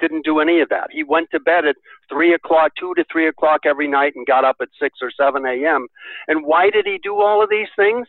Didn't 0.00 0.24
do 0.24 0.40
any 0.40 0.60
of 0.60 0.68
that. 0.70 0.88
He 0.90 1.04
went 1.04 1.30
to 1.30 1.38
bed 1.38 1.64
at 1.64 1.76
three 2.08 2.34
o'clock, 2.34 2.72
two 2.78 2.92
to 2.94 3.04
three 3.10 3.28
o'clock 3.28 3.60
every 3.64 3.86
night, 3.86 4.14
and 4.16 4.26
got 4.26 4.44
up 4.44 4.56
at 4.60 4.68
six 4.80 4.98
or 5.00 5.12
seven 5.16 5.46
a.m. 5.46 5.86
And 6.26 6.44
why 6.44 6.70
did 6.70 6.86
he 6.86 6.98
do 7.00 7.20
all 7.20 7.42
of 7.42 7.48
these 7.50 7.68
things? 7.76 8.08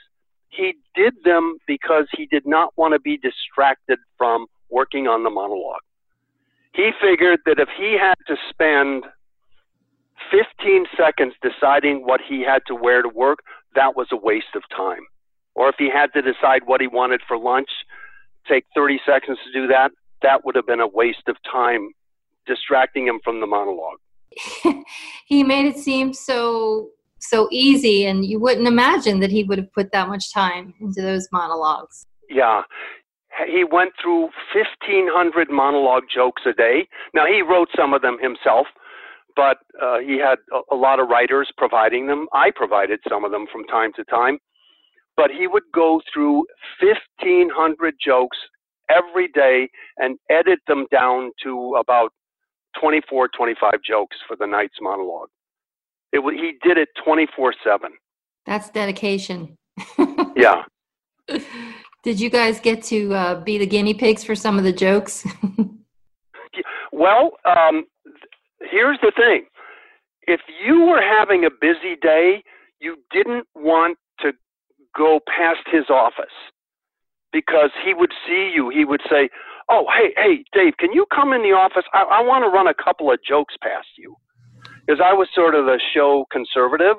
He 0.55 0.74
did 0.95 1.15
them 1.24 1.57
because 1.65 2.07
he 2.15 2.25
did 2.25 2.45
not 2.45 2.74
want 2.77 2.93
to 2.93 3.00
be 3.00 3.17
distracted 3.17 4.00
from 4.17 4.45
working 4.69 5.07
on 5.07 5.24
the 5.24 5.29
monologue. 5.29 5.81
He 6.74 6.91
figured 7.01 7.39
that 7.45 7.60
if 7.60 7.69
he 7.77 7.98
had 8.00 8.15
to 8.27 8.36
spend 8.50 9.05
15 10.31 10.86
seconds 10.98 11.33
deciding 11.41 12.05
what 12.05 12.22
he 12.27 12.41
had 12.41 12.63
to 12.67 12.75
wear 12.75 13.01
to 13.01 13.10
work, 13.10 13.39
that 13.75 13.95
was 13.95 14.07
a 14.12 14.15
waste 14.15 14.55
of 14.55 14.63
time. 14.75 15.05
Or 15.55 15.69
if 15.69 15.75
he 15.77 15.89
had 15.89 16.13
to 16.13 16.22
decide 16.22 16.63
what 16.65 16.81
he 16.81 16.88
wanted 16.88 17.22
for 17.27 17.38
lunch, 17.38 17.69
take 18.48 18.65
30 18.75 19.00
seconds 19.05 19.38
to 19.45 19.51
do 19.51 19.67
that, 19.67 19.91
that 20.22 20.45
would 20.45 20.55
have 20.55 20.65
been 20.65 20.79
a 20.79 20.88
waste 20.88 21.27
of 21.27 21.36
time 21.51 21.89
distracting 22.45 23.07
him 23.07 23.19
from 23.24 23.39
the 23.39 23.48
monologue. 23.48 24.00
he 25.25 25.43
made 25.43 25.67
it 25.67 25.77
seem 25.77 26.13
so 26.13 26.89
so 27.30 27.48
easy 27.51 28.06
and 28.06 28.25
you 28.25 28.39
wouldn't 28.39 28.68
imagine 28.68 29.20
that 29.20 29.32
he 29.32 29.44
would 29.44 29.58
have 29.58 29.72
put 29.74 29.92
that 29.92 30.08
much 30.08 30.34
time 30.34 30.74
into 30.80 31.01
those 31.01 31.27
monologues. 31.32 32.06
Yeah. 32.30 32.63
He 33.48 33.63
went 33.63 33.94
through 34.01 34.30
1500 34.53 35.50
monologue 35.50 36.03
jokes 36.13 36.44
a 36.46 36.53
day. 36.53 36.88
Now 37.13 37.25
he 37.25 37.42
wrote 37.42 37.70
some 37.75 37.94
of 37.94 38.01
them 38.01 38.18
himself 38.22 38.68
but 39.36 39.58
uh, 39.82 40.00
he 40.00 40.18
had 40.20 40.38
a, 40.51 40.75
a 40.75 40.75
lot 40.75 41.00
of 41.00 41.08
writers 41.08 41.51
providing 41.58 42.08
them. 42.08 42.27
I 42.34 42.51
provided 42.56 43.00
some 43.08 43.24
of 43.24 43.32
them 43.32 43.46
from 43.51 43.65
time 43.65 43.92
to 43.96 44.03
time. 44.06 44.39
But 45.15 45.30
he 45.32 45.48
would 45.48 45.63
go 45.74 46.01
through 46.12 46.46
1500 46.82 47.96
jokes 48.03 48.38
every 48.89 49.27
day 49.30 49.70
and 49.98 50.18
edit 50.30 50.60
them 50.68 50.88
down 50.92 51.32
to 51.44 51.75
about 51.80 52.12
24 52.80 53.30
25 53.38 53.74
jokes 53.88 54.18
for 54.27 54.36
the 54.36 54.48
night's 54.48 54.77
monologue 54.82 55.30
it, 56.13 56.22
he 56.36 56.53
did 56.67 56.77
it 56.77 56.89
24 57.03 57.53
7. 57.63 57.91
That's 58.46 58.70
dedication. 58.70 59.58
yeah. 60.36 60.63
Did 62.03 62.20
you 62.20 62.29
guys 62.29 62.60
get 62.60 62.84
to 62.84 63.13
uh, 63.13 63.41
be 63.41 63.58
the 63.58 63.65
guinea 63.65 63.93
pigs 63.93 64.24
for 64.24 64.36
some 64.36 64.58
of 64.58 64.63
the 64.63 64.74
jokes? 64.74 65.25
well, 66.91 67.32
um, 67.46 67.86
here's 68.62 69.00
the 69.01 69.12
thing. 69.15 69.46
If 70.27 70.41
you 70.63 70.82
were 70.82 71.01
having 71.01 71.46
a 71.46 71.50
busy 71.50 71.96
day, 72.00 72.43
you 72.79 72.98
didn't 73.12 73.48
want 73.55 73.98
to 74.20 74.34
go 74.96 75.20
past 75.25 75.62
his 75.72 75.89
office 75.89 76.25
because 77.32 77.72
he 77.84 77.93
would 77.93 78.12
see 78.27 78.51
you. 78.53 78.70
He 78.70 78.86
would 78.86 79.01
say, 79.10 79.29
Oh, 79.70 79.86
hey, 79.98 80.13
hey, 80.17 80.43
Dave, 80.51 80.74
can 80.77 80.91
you 80.91 81.05
come 81.13 81.32
in 81.32 81.41
the 81.41 81.55
office? 81.55 81.86
I, 81.93 82.03
I 82.03 82.22
want 82.22 82.43
to 82.43 82.50
run 82.50 82.67
a 82.67 82.74
couple 82.74 83.10
of 83.12 83.20
jokes 83.25 83.55
past 83.63 83.88
you 83.98 84.17
because 84.85 85.01
I 85.03 85.13
was 85.13 85.27
sort 85.33 85.55
of 85.55 85.65
the 85.65 85.79
show 85.93 86.25
conservative. 86.31 86.97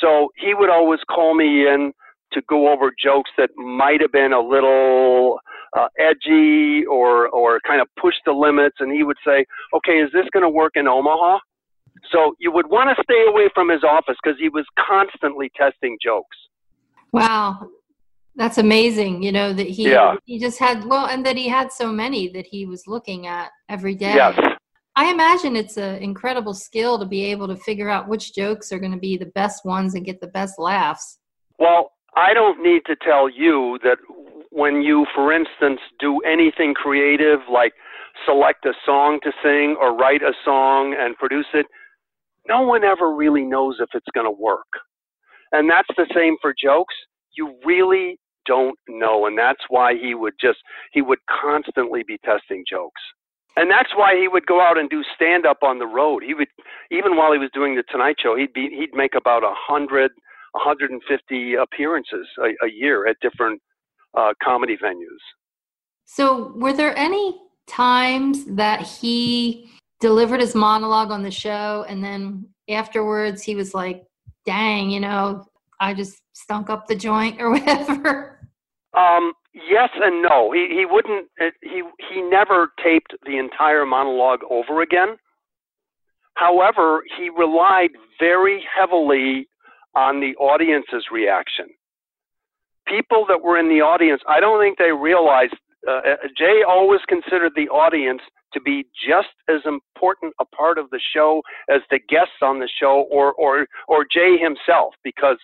So 0.00 0.28
he 0.36 0.54
would 0.54 0.70
always 0.70 1.00
call 1.08 1.34
me 1.34 1.66
in 1.68 1.92
to 2.32 2.42
go 2.48 2.72
over 2.72 2.90
jokes 3.02 3.30
that 3.36 3.50
might 3.56 4.00
have 4.00 4.12
been 4.12 4.32
a 4.32 4.40
little 4.40 5.38
uh, 5.76 5.88
edgy 5.98 6.84
or 6.86 7.28
or 7.28 7.60
kind 7.66 7.80
of 7.80 7.88
push 8.00 8.14
the 8.26 8.32
limits, 8.32 8.76
and 8.80 8.92
he 8.92 9.02
would 9.02 9.18
say, 9.24 9.44
"Okay, 9.74 9.98
is 9.98 10.10
this 10.12 10.24
going 10.32 10.42
to 10.42 10.48
work 10.48 10.72
in 10.74 10.88
Omaha?" 10.88 11.38
So 12.10 12.34
you 12.38 12.50
would 12.52 12.68
want 12.68 12.96
to 12.96 13.02
stay 13.02 13.24
away 13.28 13.48
from 13.54 13.68
his 13.68 13.84
office 13.84 14.16
because 14.22 14.38
he 14.38 14.48
was 14.48 14.64
constantly 14.78 15.50
testing 15.56 15.98
jokes. 16.02 16.36
Wow, 17.12 17.68
that's 18.34 18.58
amazing. 18.58 19.22
You 19.22 19.32
know 19.32 19.52
that 19.52 19.68
he 19.68 19.90
yeah. 19.90 20.16
he 20.24 20.38
just 20.38 20.58
had 20.58 20.84
well, 20.84 21.06
and 21.06 21.24
that 21.26 21.36
he 21.36 21.48
had 21.48 21.70
so 21.70 21.92
many 21.92 22.28
that 22.28 22.46
he 22.46 22.66
was 22.66 22.86
looking 22.86 23.26
at 23.26 23.50
every 23.68 23.94
day. 23.94 24.14
Yes. 24.14 24.38
I 24.94 25.10
imagine 25.10 25.56
it's 25.56 25.78
an 25.78 25.96
incredible 26.02 26.52
skill 26.52 26.98
to 26.98 27.06
be 27.06 27.24
able 27.26 27.48
to 27.48 27.56
figure 27.56 27.88
out 27.88 28.08
which 28.08 28.34
jokes 28.34 28.72
are 28.72 28.78
going 28.78 28.92
to 28.92 28.98
be 28.98 29.16
the 29.16 29.26
best 29.26 29.64
ones 29.64 29.94
and 29.94 30.04
get 30.04 30.20
the 30.20 30.26
best 30.26 30.58
laughs. 30.58 31.18
Well, 31.58 31.92
I 32.14 32.34
don't 32.34 32.62
need 32.62 32.82
to 32.86 32.96
tell 33.02 33.30
you 33.30 33.78
that 33.82 33.96
when 34.50 34.82
you, 34.82 35.06
for 35.14 35.32
instance, 35.32 35.80
do 35.98 36.20
anything 36.20 36.74
creative 36.74 37.40
like 37.50 37.72
select 38.26 38.66
a 38.66 38.74
song 38.84 39.18
to 39.22 39.32
sing 39.42 39.76
or 39.80 39.96
write 39.96 40.22
a 40.22 40.34
song 40.44 40.94
and 40.98 41.16
produce 41.16 41.46
it, 41.54 41.64
no 42.46 42.60
one 42.60 42.84
ever 42.84 43.14
really 43.14 43.44
knows 43.44 43.76
if 43.80 43.88
it's 43.94 44.06
going 44.14 44.26
to 44.26 44.42
work. 44.42 44.66
And 45.52 45.70
that's 45.70 45.88
the 45.96 46.06
same 46.14 46.36
for 46.42 46.54
jokes. 46.62 46.94
You 47.34 47.54
really 47.64 48.18
don't 48.44 48.78
know. 48.88 49.24
And 49.24 49.38
that's 49.38 49.62
why 49.70 49.94
he 49.94 50.14
would 50.14 50.34
just, 50.38 50.58
he 50.92 51.00
would 51.00 51.20
constantly 51.30 52.02
be 52.06 52.18
testing 52.24 52.64
jokes 52.68 53.00
and 53.56 53.70
that's 53.70 53.90
why 53.94 54.16
he 54.16 54.28
would 54.28 54.46
go 54.46 54.60
out 54.60 54.78
and 54.78 54.88
do 54.88 55.02
stand 55.14 55.46
up 55.46 55.62
on 55.62 55.78
the 55.78 55.86
road. 55.86 56.22
He 56.22 56.34
would 56.34 56.48
even 56.90 57.16
while 57.16 57.32
he 57.32 57.38
was 57.38 57.50
doing 57.52 57.76
the 57.76 57.82
Tonight 57.90 58.16
Show, 58.22 58.36
he'd 58.36 58.52
be 58.52 58.68
he'd 58.70 58.94
make 58.94 59.14
about 59.14 59.44
a 59.44 59.52
hundred, 59.54 60.10
a 60.54 60.58
150 60.58 61.54
appearances 61.54 62.26
a, 62.38 62.66
a 62.66 62.70
year 62.70 63.06
at 63.06 63.16
different 63.20 63.60
uh, 64.16 64.32
comedy 64.42 64.76
venues. 64.76 65.22
So, 66.04 66.52
were 66.56 66.72
there 66.72 66.96
any 66.96 67.40
times 67.66 68.44
that 68.46 68.82
he 68.82 69.70
delivered 70.00 70.40
his 70.40 70.54
monologue 70.54 71.10
on 71.10 71.22
the 71.22 71.30
show, 71.30 71.84
and 71.88 72.02
then 72.02 72.46
afterwards 72.68 73.42
he 73.42 73.54
was 73.54 73.74
like, 73.74 74.04
"Dang, 74.46 74.90
you 74.90 75.00
know, 75.00 75.44
I 75.80 75.94
just 75.94 76.20
stunk 76.32 76.70
up 76.70 76.86
the 76.86 76.96
joint" 76.96 77.40
or 77.40 77.50
whatever? 77.52 78.41
Um, 78.96 79.32
yes 79.54 79.90
and 79.94 80.22
no. 80.22 80.52
He 80.52 80.68
he 80.70 80.86
wouldn't. 80.88 81.28
Uh, 81.40 81.50
he 81.62 81.82
he 82.10 82.22
never 82.22 82.72
taped 82.82 83.14
the 83.24 83.38
entire 83.38 83.86
monologue 83.86 84.40
over 84.50 84.82
again. 84.82 85.16
However, 86.34 87.02
he 87.18 87.28
relied 87.30 87.90
very 88.18 88.64
heavily 88.74 89.48
on 89.94 90.20
the 90.20 90.34
audience's 90.36 91.06
reaction. 91.12 91.66
People 92.86 93.26
that 93.28 93.42
were 93.42 93.58
in 93.58 93.68
the 93.68 93.82
audience, 93.82 94.22
I 94.26 94.40
don't 94.40 94.60
think 94.60 94.78
they 94.78 94.92
realized 94.92 95.54
uh, 95.86 95.92
uh, 95.92 96.16
Jay 96.36 96.62
always 96.66 97.00
considered 97.08 97.52
the 97.54 97.68
audience 97.68 98.22
to 98.54 98.60
be 98.60 98.86
just 98.94 99.34
as 99.48 99.60
important 99.66 100.34
a 100.40 100.44
part 100.44 100.78
of 100.78 100.90
the 100.90 101.00
show 101.14 101.42
as 101.68 101.80
the 101.90 101.98
guests 102.08 102.40
on 102.42 102.60
the 102.60 102.68
show 102.68 103.06
or 103.10 103.32
or 103.34 103.66
or 103.88 104.04
Jay 104.04 104.36
himself 104.36 104.94
because 105.02 105.38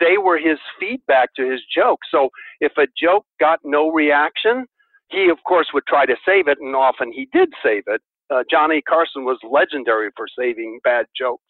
they 0.00 0.18
were 0.18 0.38
his 0.38 0.58
feedback 0.78 1.34
to 1.34 1.50
his 1.50 1.60
joke. 1.74 2.00
So 2.10 2.30
if 2.60 2.72
a 2.76 2.86
joke 3.00 3.26
got 3.40 3.60
no 3.64 3.90
reaction, 3.90 4.66
he 5.08 5.28
of 5.28 5.38
course 5.46 5.68
would 5.74 5.86
try 5.86 6.06
to 6.06 6.16
save 6.26 6.48
it, 6.48 6.58
and 6.60 6.74
often 6.74 7.12
he 7.12 7.28
did 7.32 7.50
save 7.62 7.84
it. 7.86 8.00
Uh, 8.30 8.42
Johnny 8.50 8.80
Carson 8.82 9.24
was 9.24 9.38
legendary 9.48 10.10
for 10.16 10.26
saving 10.38 10.80
bad 10.84 11.06
jokes. 11.16 11.42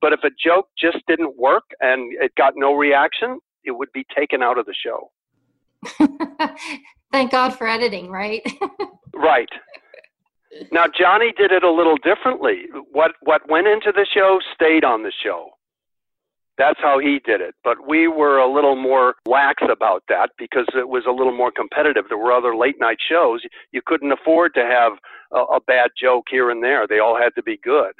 But 0.00 0.12
if 0.12 0.20
a 0.24 0.30
joke 0.30 0.68
just 0.78 0.98
didn't 1.06 1.36
work 1.38 1.64
and 1.80 2.12
it 2.20 2.34
got 2.34 2.54
no 2.56 2.74
reaction, 2.74 3.38
it 3.64 3.72
would 3.72 3.92
be 3.92 4.04
taken 4.16 4.42
out 4.42 4.58
of 4.58 4.66
the 4.66 4.74
show. 4.74 5.12
Thank 7.12 7.30
God 7.30 7.50
for 7.50 7.68
editing, 7.68 8.10
right? 8.10 8.42
right. 9.14 9.48
Now 10.70 10.86
Johnny 10.86 11.32
did 11.36 11.52
it 11.52 11.62
a 11.62 11.70
little 11.70 11.96
differently. 11.96 12.64
What 12.90 13.12
what 13.22 13.48
went 13.48 13.66
into 13.68 13.92
the 13.92 14.06
show 14.12 14.38
stayed 14.54 14.84
on 14.84 15.02
the 15.02 15.12
show. 15.22 15.50
That's 16.62 16.78
how 16.80 17.00
he 17.00 17.18
did 17.24 17.40
it. 17.40 17.56
But 17.64 17.88
we 17.88 18.06
were 18.06 18.38
a 18.38 18.52
little 18.52 18.76
more 18.76 19.16
lax 19.26 19.64
about 19.68 20.04
that 20.08 20.30
because 20.38 20.66
it 20.76 20.88
was 20.88 21.02
a 21.08 21.10
little 21.10 21.36
more 21.36 21.50
competitive. 21.50 22.04
There 22.08 22.16
were 22.16 22.30
other 22.30 22.54
late 22.54 22.76
night 22.78 22.98
shows. 23.00 23.40
You 23.72 23.80
couldn't 23.84 24.12
afford 24.12 24.54
to 24.54 24.60
have 24.60 24.92
a, 25.32 25.54
a 25.56 25.60
bad 25.60 25.90
joke 26.00 26.26
here 26.30 26.50
and 26.50 26.62
there. 26.62 26.86
They 26.86 27.00
all 27.00 27.18
had 27.18 27.34
to 27.34 27.42
be 27.42 27.58
good. 27.64 27.94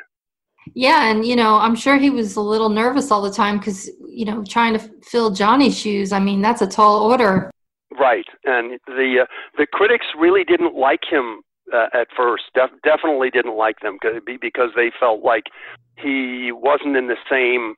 Yeah, 0.74 1.10
and 1.10 1.26
you 1.26 1.34
know, 1.34 1.56
I'm 1.56 1.74
sure 1.74 1.96
he 1.96 2.08
was 2.08 2.36
a 2.36 2.40
little 2.40 2.68
nervous 2.68 3.10
all 3.10 3.20
the 3.20 3.32
time 3.32 3.58
because 3.58 3.90
you 4.06 4.24
know, 4.24 4.44
trying 4.44 4.74
to 4.74 4.90
fill 5.02 5.32
Johnny's 5.32 5.76
shoes. 5.76 6.12
I 6.12 6.20
mean, 6.20 6.40
that's 6.40 6.62
a 6.62 6.68
tall 6.68 7.02
order. 7.02 7.50
Right, 7.98 8.26
and 8.44 8.78
the 8.86 9.22
uh, 9.22 9.26
the 9.58 9.66
critics 9.66 10.06
really 10.16 10.44
didn't 10.44 10.76
like 10.76 11.00
him 11.10 11.40
uh, 11.74 11.88
at 11.92 12.06
first. 12.16 12.44
Def- 12.54 12.80
definitely 12.84 13.28
didn't 13.30 13.56
like 13.56 13.80
them 13.80 13.98
because 14.24 14.70
they 14.76 14.92
felt 15.00 15.24
like 15.24 15.46
he 15.96 16.52
wasn't 16.52 16.96
in 16.96 17.08
the 17.08 17.16
same 17.28 17.74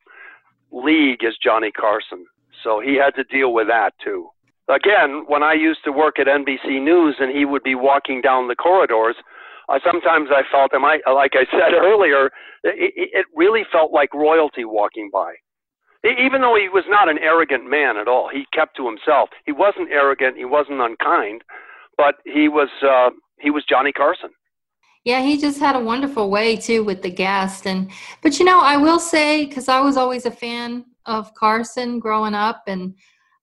league 0.74 1.24
as 1.24 1.34
Johnny 1.42 1.70
Carson. 1.70 2.26
So 2.62 2.80
he 2.80 2.96
had 2.96 3.14
to 3.14 3.24
deal 3.24 3.52
with 3.52 3.68
that 3.68 3.92
too. 4.02 4.28
Again, 4.68 5.24
when 5.28 5.42
I 5.42 5.52
used 5.52 5.80
to 5.84 5.92
work 5.92 6.18
at 6.18 6.26
NBC 6.26 6.82
News 6.82 7.16
and 7.20 7.36
he 7.36 7.44
would 7.44 7.62
be 7.62 7.74
walking 7.74 8.20
down 8.20 8.48
the 8.48 8.56
corridors, 8.56 9.16
uh, 9.68 9.78
sometimes 9.84 10.28
I 10.30 10.42
felt, 10.50 10.72
am 10.74 10.84
I, 10.84 11.00
like 11.12 11.32
I 11.34 11.44
said 11.50 11.74
earlier, 11.76 12.26
it, 12.64 13.10
it 13.12 13.26
really 13.34 13.62
felt 13.70 13.92
like 13.92 14.12
royalty 14.14 14.64
walking 14.64 15.10
by. 15.12 15.34
Even 16.04 16.42
though 16.42 16.56
he 16.56 16.68
was 16.68 16.84
not 16.88 17.08
an 17.08 17.18
arrogant 17.18 17.68
man 17.68 17.96
at 17.96 18.08
all, 18.08 18.28
he 18.30 18.44
kept 18.52 18.76
to 18.76 18.86
himself. 18.86 19.30
He 19.46 19.52
wasn't 19.52 19.90
arrogant. 19.90 20.36
He 20.36 20.44
wasn't 20.44 20.80
unkind, 20.80 21.42
but 21.96 22.16
he 22.24 22.46
was 22.48 22.68
uh, 22.82 23.08
he 23.40 23.50
was 23.50 23.64
Johnny 23.66 23.90
Carson. 23.90 24.28
Yeah, 25.04 25.22
he 25.22 25.38
just 25.38 25.60
had 25.60 25.76
a 25.76 25.80
wonderful 25.80 26.30
way 26.30 26.56
too 26.56 26.82
with 26.82 27.02
the 27.02 27.10
guest, 27.10 27.66
and 27.66 27.90
but 28.22 28.38
you 28.38 28.44
know, 28.44 28.60
I 28.60 28.76
will 28.78 28.98
say 28.98 29.44
because 29.44 29.68
I 29.68 29.80
was 29.80 29.96
always 29.96 30.24
a 30.24 30.30
fan 30.30 30.86
of 31.04 31.32
Carson 31.34 31.98
growing 31.98 32.34
up, 32.34 32.62
and 32.66 32.94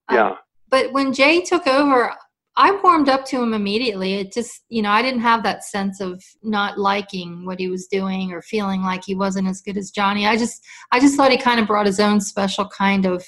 um, 0.08 0.16
yeah. 0.16 0.34
But 0.70 0.92
when 0.92 1.12
Jay 1.12 1.42
took 1.42 1.66
over, 1.66 2.12
I 2.56 2.78
warmed 2.82 3.08
up 3.08 3.24
to 3.26 3.42
him 3.42 3.54
immediately. 3.54 4.14
It 4.14 4.32
just, 4.32 4.62
you 4.68 4.82
know, 4.82 4.90
I 4.90 5.02
didn't 5.02 5.20
have 5.20 5.42
that 5.42 5.64
sense 5.64 6.00
of 6.00 6.22
not 6.42 6.78
liking 6.78 7.46
what 7.46 7.58
he 7.58 7.68
was 7.68 7.86
doing 7.86 8.32
or 8.32 8.42
feeling 8.42 8.82
like 8.82 9.04
he 9.04 9.14
wasn't 9.14 9.48
as 9.48 9.62
good 9.62 9.76
as 9.76 9.90
Johnny. 9.90 10.26
I 10.26 10.36
just, 10.36 10.62
I 10.90 11.00
just 11.00 11.16
thought 11.16 11.30
he 11.30 11.38
kind 11.38 11.60
of 11.60 11.66
brought 11.66 11.86
his 11.86 12.00
own 12.00 12.20
special 12.20 12.68
kind 12.68 13.06
of 13.06 13.24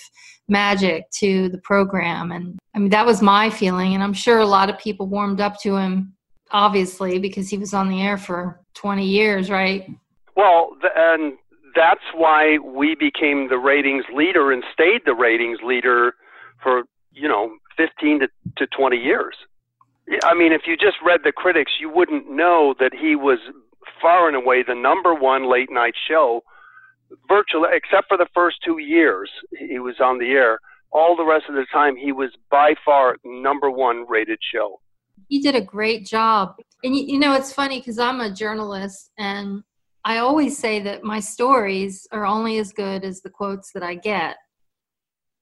magic 0.49 1.11
to 1.19 1.49
the 1.49 1.59
program, 1.59 2.33
and 2.33 2.59
I 2.75 2.79
mean 2.79 2.91
that 2.91 3.07
was 3.07 3.23
my 3.23 3.49
feeling, 3.49 3.95
and 3.95 4.03
I'm 4.03 4.13
sure 4.13 4.39
a 4.39 4.47
lot 4.47 4.69
of 4.69 4.79
people 4.79 5.07
warmed 5.07 5.41
up 5.41 5.59
to 5.61 5.77
him 5.77 6.15
obviously, 6.55 7.19
because 7.19 7.51
he 7.51 7.59
was 7.59 7.75
on 7.75 7.89
the 7.91 8.01
air 8.01 8.17
for 8.17 8.61
20 8.75 9.05
years, 9.05 9.51
right? 9.51 9.91
Well, 10.37 10.71
and 10.97 11.35
that's 11.75 12.05
why 12.15 12.59
we 12.59 12.95
became 12.95 13.49
the 13.49 13.59
ratings 13.59 14.05
leader 14.15 14.53
and 14.53 14.63
stayed 14.73 15.03
the 15.05 15.15
ratings 15.15 15.59
leader 15.67 16.15
for, 16.63 16.85
you 17.13 17.29
know, 17.29 17.57
15 17.77 18.21
to, 18.21 18.29
to 18.57 18.67
20 18.69 18.97
years. 18.97 19.35
I 20.23 20.35
mean, 20.35 20.53
if 20.53 20.63
you 20.67 20.77
just 20.77 20.97
read 21.05 21.21
the 21.25 21.33
critics, 21.33 21.73
you 21.81 21.91
wouldn't 21.91 22.31
know 22.31 22.75
that 22.79 22.93
he 22.95 23.17
was 23.17 23.39
far 24.01 24.29
and 24.29 24.37
away 24.37 24.63
the 24.63 24.75
number 24.75 25.13
one 25.13 25.51
late 25.51 25.71
night 25.73 25.95
show, 26.09 26.43
virtually, 27.29 27.71
except 27.73 28.07
for 28.09 28.17
the 28.17 28.29
first 28.33 28.59
two 28.65 28.79
years 28.79 29.31
he 29.59 29.81
was 29.81 29.97
on 30.01 30.19
the 30.19 30.31
air. 30.31 30.61
All 30.93 31.17
the 31.17 31.25
rest 31.25 31.47
of 31.49 31.57
the 31.57 31.67
time, 31.73 31.97
he 31.97 32.13
was 32.13 32.31
by 32.49 32.75
far 32.85 33.17
number 33.25 33.69
one 33.69 34.07
rated 34.09 34.39
show 34.55 34.79
you 35.35 35.43
did 35.43 35.57
a 35.57 35.61
great 35.61 36.07
job. 36.07 36.55
And 36.85 36.95
you, 36.95 37.05
you 37.07 37.19
know, 37.19 37.35
it's 37.35 37.53
funny 37.53 37.81
because 37.81 37.99
I'm 37.99 38.21
a 38.21 38.33
journalist 38.33 39.11
and 39.19 39.65
I 40.05 40.19
always 40.19 40.57
say 40.57 40.81
that 40.81 41.03
my 41.03 41.19
stories 41.19 42.07
are 42.13 42.25
only 42.25 42.59
as 42.59 42.73
good 42.73 43.05
as 43.05 43.21
the 43.21 43.31
quotes 43.31 43.73
that 43.73 43.83
I 43.83 43.97
get. 43.97 44.37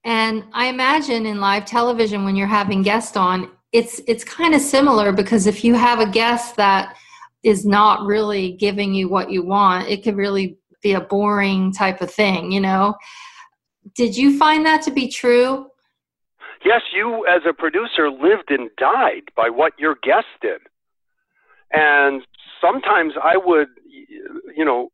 And 0.04 0.44
I 0.52 0.66
imagine 0.66 1.26
in 1.26 1.40
live 1.40 1.66
television 1.66 2.24
when 2.24 2.36
you're 2.36 2.46
having 2.46 2.82
guests 2.82 3.16
on, 3.16 3.50
it's 3.72 4.00
it's 4.06 4.24
kind 4.24 4.54
of 4.54 4.60
similar 4.60 5.12
because 5.12 5.46
if 5.46 5.64
you 5.64 5.74
have 5.74 6.00
a 6.00 6.10
guest 6.10 6.56
that 6.56 6.96
is 7.42 7.66
not 7.66 8.06
really 8.06 8.52
giving 8.52 8.94
you 8.94 9.08
what 9.08 9.30
you 9.30 9.44
want, 9.44 9.88
it 9.88 10.02
could 10.02 10.16
really 10.16 10.58
be 10.82 10.92
a 10.92 11.00
boring 11.00 11.72
type 11.72 12.00
of 12.00 12.10
thing, 12.10 12.50
you 12.50 12.60
know. 12.60 12.94
Did 13.94 14.16
you 14.16 14.38
find 14.38 14.64
that 14.64 14.82
to 14.82 14.90
be 14.90 15.08
true? 15.08 15.66
Yes, 16.64 16.82
you 16.94 17.26
as 17.26 17.42
a 17.48 17.52
producer 17.52 18.10
lived 18.10 18.50
and 18.50 18.70
died 18.76 19.30
by 19.36 19.50
what 19.50 19.72
your 19.78 19.96
guest 20.02 20.26
did. 20.40 20.60
And 21.72 22.22
sometimes 22.60 23.14
I 23.22 23.36
would, 23.36 23.68
you 24.56 24.64
know, 24.64 24.90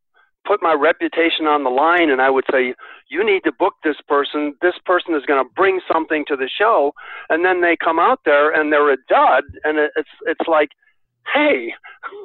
put 0.47 0.63
my 0.63 0.73
reputation 0.73 1.47
on 1.47 1.65
the 1.65 1.71
line 1.71 2.09
and 2.11 2.23
I 2.23 2.31
would 2.31 2.45
say, 2.51 2.75
you 3.11 3.25
need 3.25 3.45
to 3.45 3.53
book 3.53 3.75
this 3.85 3.97
person. 4.07 4.55
This 4.63 4.75
person 4.87 5.15
is 5.15 5.27
going 5.27 5.45
to 5.45 5.51
bring 5.55 5.81
something 5.93 6.25
to 6.29 6.37
the 6.37 6.49
show. 6.49 6.93
And 7.29 7.45
then 7.45 7.61
they 7.61 7.77
come 7.77 7.99
out 7.99 8.21
there 8.25 8.51
and 8.51 8.73
they're 8.73 8.93
a 8.93 8.97
dud. 9.09 9.45
And 9.65 9.79
it's, 9.79 10.09
it's 10.23 10.49
like, 10.49 10.71
hey, 11.35 11.75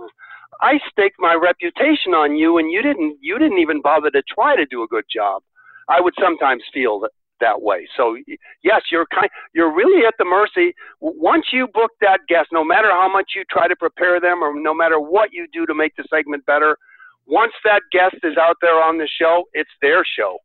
I 0.61 0.79
staked 0.89 1.17
my 1.19 1.33
reputation 1.33 2.13
on 2.13 2.37
you 2.37 2.57
and 2.57 2.71
you 2.71 2.81
didn't, 2.81 3.17
you 3.21 3.37
didn't 3.37 3.59
even 3.59 3.81
bother 3.81 4.09
to 4.11 4.23
try 4.33 4.55
to 4.55 4.65
do 4.65 4.83
a 4.83 4.87
good 4.87 5.05
job. 5.13 5.43
I 5.89 5.99
would 5.99 6.13
sometimes 6.21 6.63
feel 6.73 7.01
that, 7.01 7.11
that 7.39 7.61
way. 7.61 7.87
So 7.97 8.17
yes, 8.63 8.81
you're 8.91 9.05
kind, 9.13 9.29
you're 9.53 9.73
really 9.73 10.05
at 10.05 10.13
the 10.17 10.25
mercy. 10.25 10.73
Once 10.99 11.45
you 11.51 11.67
book 11.73 11.91
that 12.01 12.21
guest, 12.27 12.49
no 12.51 12.63
matter 12.63 12.89
how 12.91 13.11
much 13.11 13.31
you 13.35 13.43
try 13.49 13.67
to 13.67 13.75
prepare 13.75 14.19
them, 14.19 14.43
or 14.43 14.53
no 14.59 14.73
matter 14.73 14.99
what 14.99 15.29
you 15.31 15.47
do 15.53 15.65
to 15.65 15.73
make 15.73 15.95
the 15.95 16.03
segment 16.09 16.45
better, 16.45 16.77
once 17.25 17.53
that 17.63 17.81
guest 17.91 18.15
is 18.23 18.37
out 18.37 18.57
there 18.61 18.81
on 18.81 18.97
the 18.97 19.07
show, 19.19 19.43
it's 19.53 19.69
their 19.81 20.03
show. 20.17 20.37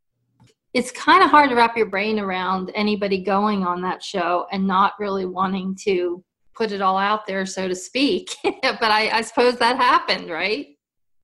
It's 0.75 0.91
kind 0.93 1.25
of 1.25 1.31
hard 1.31 1.51
to 1.51 1.57
wrap 1.57 1.77
your 1.77 1.87
brain 1.87 2.19
around 2.19 2.71
anybody 2.75 3.23
going 3.23 3.65
on 3.65 3.81
that 3.83 4.03
show 4.03 4.47
and 4.53 4.67
not 4.67 4.93
really 4.99 5.25
wanting 5.25 5.77
to 5.85 6.23
put 6.55 6.73
it 6.73 6.83
all 6.83 6.99
out 6.99 7.27
there, 7.27 7.47
so 7.47 7.69
to 7.69 7.75
speak. 7.75 8.35
but 8.45 8.83
I, 8.83 9.11
I 9.11 9.23
suppose 9.23 9.59
that 9.59 9.77
happened, 9.77 10.29
right? 10.31 10.67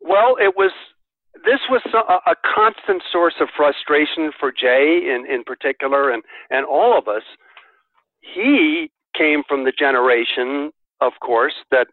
Well, 0.01 0.37
it 0.41 0.55
was 0.57 0.73
this 1.45 1.61
was 1.71 1.83
a, 1.93 2.31
a 2.31 2.35
constant 2.55 3.03
source 3.11 3.35
of 3.41 3.49
frustration 3.57 4.33
for 4.39 4.53
Jay 4.53 5.01
in, 5.05 5.27
in 5.31 5.45
particular 5.45 6.11
and, 6.11 6.23
and 6.51 6.67
all 6.67 6.97
of 6.99 7.09
us. 7.09 7.23
He 8.21 8.91
came 9.17 9.43
from 9.49 9.65
the 9.65 9.73
generation, 9.73 10.73
of 11.01 11.13
course, 11.21 11.55
that 11.71 11.87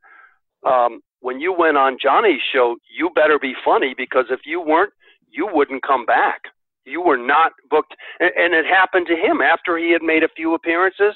um, 0.68 1.02
when 1.20 1.40
you 1.40 1.54
went 1.58 1.78
on 1.78 1.98
Johnny's 2.02 2.42
show, 2.54 2.78
you 2.98 3.10
better 3.14 3.38
be 3.40 3.54
funny 3.64 3.94
because 3.96 4.26
if 4.30 4.42
you 4.46 4.62
weren't, 4.62 4.94
you 5.30 5.48
wouldn't 5.52 5.84
come 5.84 6.06
back. 6.06 6.42
You 6.86 7.02
were 7.02 7.18
not 7.18 7.52
booked. 7.70 7.96
And, 8.20 8.32
and 8.38 8.54
it 8.54 8.66
happened 8.66 9.08
to 9.08 9.16
him 9.16 9.42
after 9.42 9.78
he 9.78 9.92
had 9.92 10.02
made 10.02 10.24
a 10.24 10.30
few 10.36 10.54
appearances. 10.56 11.16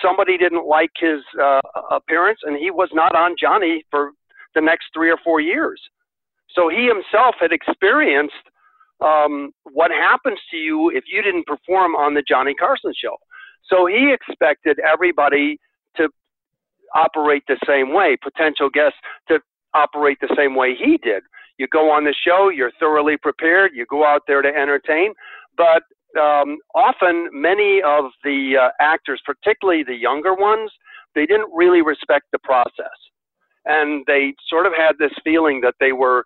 Somebody 0.00 0.36
didn't 0.36 0.66
like 0.66 0.90
his 0.98 1.20
uh, 1.40 1.60
appearance, 1.90 2.40
and 2.44 2.56
he 2.56 2.70
was 2.70 2.90
not 2.92 3.14
on 3.14 3.36
Johnny 3.38 3.84
for 3.90 4.12
the 4.54 4.60
next 4.60 4.86
three 4.92 5.10
or 5.10 5.18
four 5.24 5.40
years. 5.40 5.80
So 6.54 6.68
he 6.68 6.86
himself 6.86 7.36
had 7.40 7.52
experienced 7.52 8.34
um, 9.00 9.52
what 9.64 9.90
happens 9.90 10.38
to 10.50 10.56
you 10.56 10.90
if 10.90 11.04
you 11.12 11.22
didn't 11.22 11.46
perform 11.46 11.94
on 11.94 12.14
the 12.14 12.22
Johnny 12.26 12.54
Carson 12.54 12.92
show. 12.96 13.16
So 13.64 13.86
he 13.86 14.12
expected 14.12 14.78
everybody 14.80 15.58
to 15.96 16.08
operate 16.94 17.42
the 17.48 17.58
same 17.66 17.92
way, 17.92 18.16
potential 18.22 18.68
guests 18.70 18.98
to 19.28 19.40
operate 19.74 20.18
the 20.20 20.34
same 20.36 20.54
way 20.54 20.74
he 20.74 20.98
did. 20.98 21.22
You 21.58 21.66
go 21.68 21.90
on 21.90 22.04
the 22.04 22.14
show, 22.14 22.48
you're 22.48 22.72
thoroughly 22.78 23.16
prepared, 23.16 23.72
you 23.74 23.86
go 23.88 24.04
out 24.04 24.22
there 24.26 24.42
to 24.42 24.48
entertain, 24.48 25.14
but 25.56 25.82
um, 26.20 26.58
often 26.74 27.28
many 27.32 27.80
of 27.84 28.06
the 28.24 28.54
uh, 28.60 28.68
actors, 28.80 29.20
particularly 29.24 29.82
the 29.82 29.94
younger 29.94 30.34
ones, 30.34 30.70
they 31.14 31.26
didn't 31.26 31.50
really 31.54 31.82
respect 31.82 32.26
the 32.32 32.38
process. 32.38 32.98
And 33.64 34.04
they 34.06 34.34
sort 34.48 34.66
of 34.66 34.72
had 34.76 34.98
this 34.98 35.12
feeling 35.24 35.60
that 35.60 35.74
they 35.78 35.92
were 35.92 36.24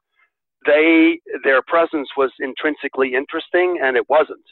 they 0.67 1.21
their 1.45 1.63
presence 1.63 2.09
was 2.17 2.31
intrinsically 2.41 3.15
interesting, 3.15 3.79
and 3.83 3.97
it 3.97 4.09
wasn't. 4.09 4.45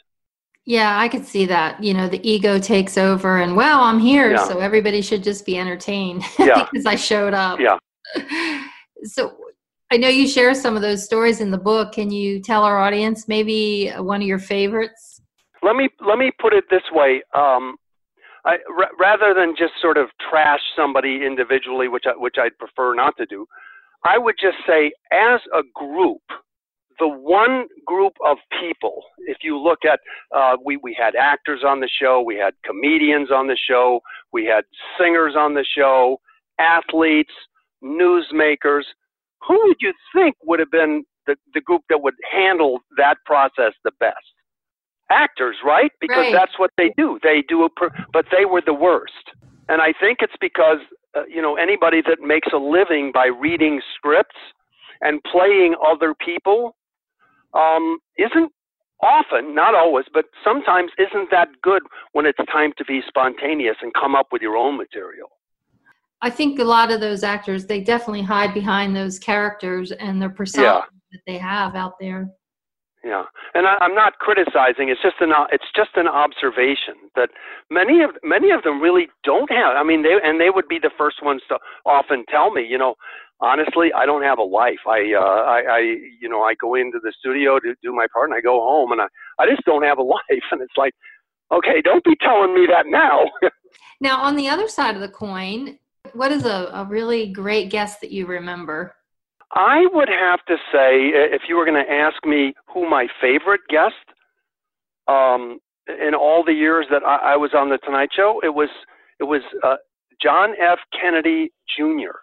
Yeah, 0.65 0.97
I 0.99 1.07
could 1.09 1.25
see 1.25 1.45
that. 1.45 1.83
You 1.83 1.93
know, 1.93 2.07
the 2.09 2.27
ego 2.27 2.57
takes 2.59 2.97
over, 2.97 3.37
and 3.39 3.55
well, 3.55 3.81
I'm 3.81 3.99
here, 3.99 4.31
Yeah. 4.31 4.47
so 4.47 4.59
everybody 4.59 5.01
should 5.01 5.23
just 5.23 5.45
be 5.45 5.57
entertained 5.59 6.23
Yeah. 6.39 6.67
because 6.71 6.85
I 6.85 6.95
showed 6.95 7.33
up. 7.33 7.59
Yeah. 7.59 7.77
So 9.03 9.35
I 9.91 9.97
know 9.97 10.07
you 10.07 10.27
share 10.27 10.55
some 10.55 10.75
of 10.75 10.81
those 10.81 11.03
stories 11.05 11.39
in 11.41 11.51
the 11.51 11.57
book. 11.59 11.91
Can 11.91 12.09
you 12.09 12.41
tell 12.41 12.63
our 12.63 12.79
audience 12.79 13.27
maybe 13.27 13.91
one 13.97 14.21
of 14.21 14.27
your 14.27 14.39
favorites? 14.39 15.21
let 15.61 15.75
me 15.75 15.89
let 16.07 16.17
me 16.17 16.31
put 16.39 16.53
it 16.53 16.63
this 16.71 16.81
way. 16.91 17.21
Um, 17.35 17.75
I, 18.45 18.57
r- 18.79 18.91
rather 18.99 19.33
than 19.33 19.55
just 19.57 19.73
sort 19.81 19.97
of 19.97 20.07
trash 20.29 20.61
somebody 20.75 21.25
individually, 21.25 21.87
which 21.87 22.05
I, 22.07 22.11
which 22.15 22.35
I'd 22.39 22.57
prefer 22.57 22.95
not 22.95 23.15
to 23.17 23.25
do, 23.25 23.45
I 24.05 24.17
would 24.17 24.35
just 24.41 24.57
say, 24.67 24.91
as 25.11 25.41
a 25.53 25.63
group, 25.73 26.21
the 26.99 27.07
one 27.09 27.65
group 27.85 28.13
of 28.25 28.37
people. 28.61 29.03
If 29.27 29.37
you 29.43 29.57
look 29.59 29.79
at, 29.85 29.99
uh, 30.35 30.57
we 30.63 30.77
we 30.77 30.93
had 30.97 31.15
actors 31.15 31.61
on 31.67 31.81
the 31.81 31.89
show, 31.89 32.21
we 32.21 32.35
had 32.37 32.53
comedians 32.65 33.31
on 33.31 33.47
the 33.47 33.57
show, 33.57 33.99
we 34.31 34.45
had 34.45 34.63
singers 34.99 35.35
on 35.37 35.55
the 35.55 35.65
show, 35.65 36.17
athletes, 36.59 37.33
newsmakers. 37.83 38.83
Who 39.47 39.59
would 39.67 39.77
you 39.81 39.93
think 40.15 40.35
would 40.43 40.59
have 40.59 40.71
been 40.71 41.03
the, 41.27 41.35
the 41.53 41.61
group 41.61 41.81
that 41.89 42.01
would 42.01 42.15
handle 42.31 42.79
that 42.97 43.17
process 43.25 43.73
the 43.83 43.91
best? 43.99 44.17
actors, 45.11 45.57
right? 45.63 45.91
Because 46.01 46.25
Right. 46.25 46.33
that's 46.33 46.57
what 46.57 46.71
they 46.77 46.91
do. 46.97 47.19
They 47.23 47.43
do 47.47 47.63
a, 47.65 47.69
per- 47.69 47.91
but 48.13 48.25
they 48.31 48.45
were 48.45 48.61
the 48.61 48.73
worst. 48.73 49.13
And 49.69 49.81
I 49.81 49.93
think 49.99 50.19
it's 50.21 50.35
because 50.41 50.79
uh, 51.15 51.25
you 51.27 51.41
know 51.41 51.55
anybody 51.55 52.01
that 52.07 52.19
makes 52.21 52.49
a 52.53 52.57
living 52.57 53.11
by 53.13 53.25
reading 53.27 53.81
scripts 53.95 54.35
and 55.01 55.21
playing 55.23 55.75
other 55.85 56.13
people 56.13 56.75
um, 57.53 57.99
isn't 58.17 58.51
often, 59.01 59.53
not 59.53 59.75
always, 59.75 60.05
but 60.13 60.25
sometimes 60.43 60.91
isn't 60.97 61.29
that 61.31 61.49
good 61.61 61.83
when 62.13 62.25
it's 62.25 62.39
time 62.51 62.71
to 62.77 62.85
be 62.85 63.01
spontaneous 63.07 63.75
and 63.81 63.93
come 63.93 64.15
up 64.15 64.27
with 64.31 64.41
your 64.41 64.55
own 64.55 64.77
material. 64.77 65.29
I 66.21 66.29
think 66.29 66.59
a 66.59 66.63
lot 66.63 66.91
of 66.91 67.01
those 67.01 67.23
actors, 67.23 67.65
they 67.65 67.81
definitely 67.81 68.23
hide 68.23 68.53
behind 68.53 68.95
those 68.95 69.19
characters 69.19 69.91
and 69.91 70.21
their 70.21 70.29
persona 70.29 70.63
Yeah. 70.63 70.81
that 71.11 71.21
they 71.27 71.37
have 71.37 71.75
out 71.75 71.99
there. 71.99 72.29
Yeah, 73.05 73.25
and 73.53 73.67
I, 73.67 73.77
I'm 73.81 73.93
not 73.93 74.17
criticizing. 74.17 74.89
It's 74.89 75.01
just 75.01 75.17
an 75.21 75.29
it's 75.51 75.69
just 75.75 75.91
an 75.93 76.07
observation 76.07 76.95
that 77.15 77.29
many 77.69 78.01
of 78.01 78.09
many 78.23 78.49
of 78.49 78.63
them 78.63 78.81
really 78.81 79.09
don't 79.23 79.51
have. 79.51 79.77
I 79.77 79.83
mean, 79.83 80.01
they 80.01 80.17
and 80.23 80.41
they 80.41 80.49
would 80.49 80.67
be 80.67 80.79
the 80.79 80.89
first 80.97 81.21
ones 81.21 81.43
to 81.49 81.59
often 81.85 82.25
tell 82.31 82.49
me, 82.49 82.65
you 82.67 82.79
know, 82.79 82.95
honestly, 83.41 83.93
I 83.95 84.07
don't 84.07 84.23
have 84.23 84.39
a 84.39 84.43
life. 84.43 84.81
I 84.87 85.13
uh, 85.13 85.21
I, 85.21 85.61
I 85.69 85.79
you 86.19 86.27
know 86.27 86.41
I 86.41 86.55
go 86.55 86.73
into 86.73 86.97
the 86.99 87.13
studio 87.19 87.59
to 87.59 87.75
do 87.83 87.93
my 87.93 88.07
part, 88.11 88.31
and 88.31 88.35
I 88.35 88.41
go 88.41 88.59
home, 88.61 88.91
and 88.91 88.99
I 88.99 89.05
I 89.37 89.45
just 89.45 89.63
don't 89.65 89.83
have 89.83 89.99
a 89.99 90.03
life. 90.17 90.47
And 90.51 90.61
it's 90.61 90.75
like, 90.75 90.95
okay, 91.53 91.83
don't 91.83 92.03
be 92.03 92.15
telling 92.19 92.55
me 92.55 92.65
that 92.71 92.87
now. 92.87 93.29
Now, 94.01 94.21
on 94.21 94.35
the 94.35 94.49
other 94.49 94.67
side 94.67 94.95
of 94.95 95.01
the 95.01 95.09
coin, 95.09 95.79
what 96.13 96.31
is 96.31 96.45
a, 96.45 96.69
a 96.73 96.85
really 96.85 97.31
great 97.31 97.69
guest 97.69 98.01
that 98.01 98.11
you 98.11 98.25
remember? 98.25 98.93
I 99.55 99.87
would 99.93 100.09
have 100.09 100.43
to 100.47 100.57
say, 100.71 101.11
if 101.13 101.43
you 101.47 101.55
were 101.55 101.65
going 101.65 101.83
to 101.83 101.91
ask 101.91 102.25
me 102.25 102.53
who 102.73 102.89
my 102.89 103.07
favorite 103.21 103.61
guest 103.69 103.95
um, 105.07 105.59
in 105.87 106.13
all 106.13 106.43
the 106.43 106.53
years 106.53 106.87
that 106.91 107.03
I, 107.03 107.33
I 107.33 107.35
was 107.37 107.51
on 107.55 107.69
the 107.69 107.77
Tonight 107.77 108.09
Show, 108.13 108.41
it 108.43 108.53
was 108.53 108.69
it 109.19 109.23
was 109.23 109.41
uh, 109.63 109.77
John 110.21 110.53
F. 110.61 110.79
Kennedy 110.99 111.51
Jr. 111.77 112.19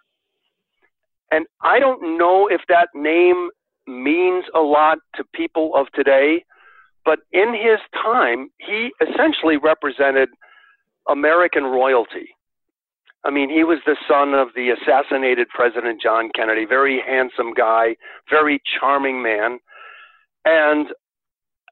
And 1.31 1.47
I 1.61 1.79
don't 1.79 2.19
know 2.19 2.47
if 2.47 2.61
that 2.69 2.89
name 2.93 3.49
means 3.87 4.45
a 4.53 4.59
lot 4.59 4.99
to 5.15 5.23
people 5.33 5.71
of 5.75 5.87
today, 5.93 6.45
but 7.03 7.19
in 7.31 7.53
his 7.53 7.79
time, 7.93 8.49
he 8.59 8.91
essentially 9.01 9.57
represented 9.57 10.29
American 11.09 11.63
royalty. 11.63 12.29
I 13.25 13.31
mean, 13.31 13.49
he 13.49 13.63
was 13.63 13.79
the 13.85 13.95
son 14.07 14.33
of 14.33 14.49
the 14.55 14.69
assassinated 14.71 15.47
President 15.49 16.01
John 16.01 16.29
Kennedy, 16.35 16.65
very 16.65 17.01
handsome 17.05 17.53
guy, 17.53 17.95
very 18.29 18.61
charming 18.79 19.23
man. 19.23 19.59
And 20.45 20.87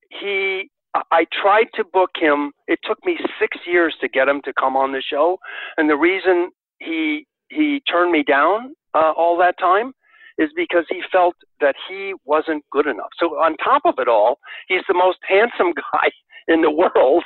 he, 0.09 0.69
I- 1.11 1.25
tried 1.41 1.67
to 1.75 1.83
book 1.83 2.11
him. 2.15 2.51
It 2.67 2.79
took 2.83 3.03
me 3.05 3.17
six 3.39 3.57
years 3.65 3.95
to 4.01 4.07
get 4.07 4.29
him 4.29 4.41
to 4.45 4.53
come 4.53 4.77
on 4.77 4.93
the 4.93 5.01
show. 5.01 5.37
And 5.77 5.89
the 5.89 5.97
reason 5.97 6.51
he, 6.79 7.27
he 7.49 7.81
turned 7.89 8.11
me 8.11 8.23
down 8.23 8.73
uh, 8.93 9.11
all 9.17 9.37
that 9.39 9.55
time 9.59 9.91
is 10.37 10.49
because 10.55 10.85
he 10.89 11.01
felt 11.11 11.35
that 11.59 11.75
he 11.89 12.13
wasn't 12.25 12.63
good 12.71 12.87
enough. 12.87 13.09
So 13.19 13.27
on 13.37 13.57
top 13.57 13.81
of 13.85 13.95
it 13.97 14.07
all, 14.07 14.39
he's 14.67 14.83
the 14.87 14.93
most 14.93 15.17
handsome 15.27 15.73
guy 15.93 16.11
in 16.47 16.61
the 16.61 16.71
world. 16.71 17.25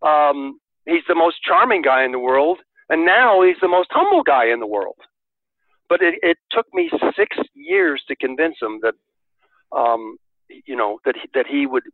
Um, 0.00 0.58
he's 0.86 1.04
the 1.06 1.14
most 1.14 1.36
charming 1.42 1.82
guy 1.82 2.04
in 2.04 2.12
the 2.12 2.18
world 2.18 2.58
and 2.92 3.06
now 3.06 3.42
he's 3.42 3.56
the 3.62 3.68
most 3.68 3.88
humble 3.90 4.22
guy 4.22 4.52
in 4.52 4.60
the 4.60 4.66
world. 4.66 4.98
But 5.88 6.02
it, 6.02 6.16
it 6.22 6.36
took 6.50 6.66
me 6.74 6.90
six 7.16 7.36
years 7.54 8.02
to 8.06 8.14
convince 8.14 8.56
him 8.60 8.80
that, 8.82 8.94
um, 9.74 10.18
you 10.66 10.76
know, 10.76 10.98
that 11.06 11.14
he, 11.16 11.28
that 11.34 11.46
he 11.46 11.66
would 11.66 11.84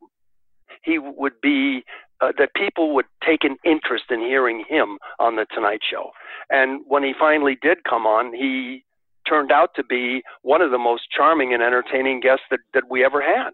he 0.83 0.99
would 0.99 1.41
be 1.41 1.85
uh, 2.21 2.33
that 2.39 2.51
people 2.55 2.97
would 2.97 3.07
take 3.25 3.45
an 3.45 3.57
interest 3.65 4.07
in 4.11 4.21
hearing 4.21 4.65
him 4.69 4.99
on 5.21 5.37
the 5.37 5.47
Tonight 5.55 5.81
Show. 5.89 6.11
And 6.51 6.83
when 6.89 7.05
he 7.05 7.13
finally 7.19 7.57
did 7.63 7.85
come 7.85 8.05
on, 8.05 8.35
he 8.35 8.85
turned 9.29 9.53
out 9.53 9.71
to 9.77 9.85
be 9.85 10.23
one 10.43 10.63
of 10.63 10.73
the 10.73 10.79
most 10.79 11.05
charming 11.17 11.55
and 11.55 11.63
entertaining 11.63 12.19
guests 12.19 12.45
that, 12.51 12.61
that 12.75 12.91
we 12.91 13.05
ever 13.05 13.23
had. 13.23 13.51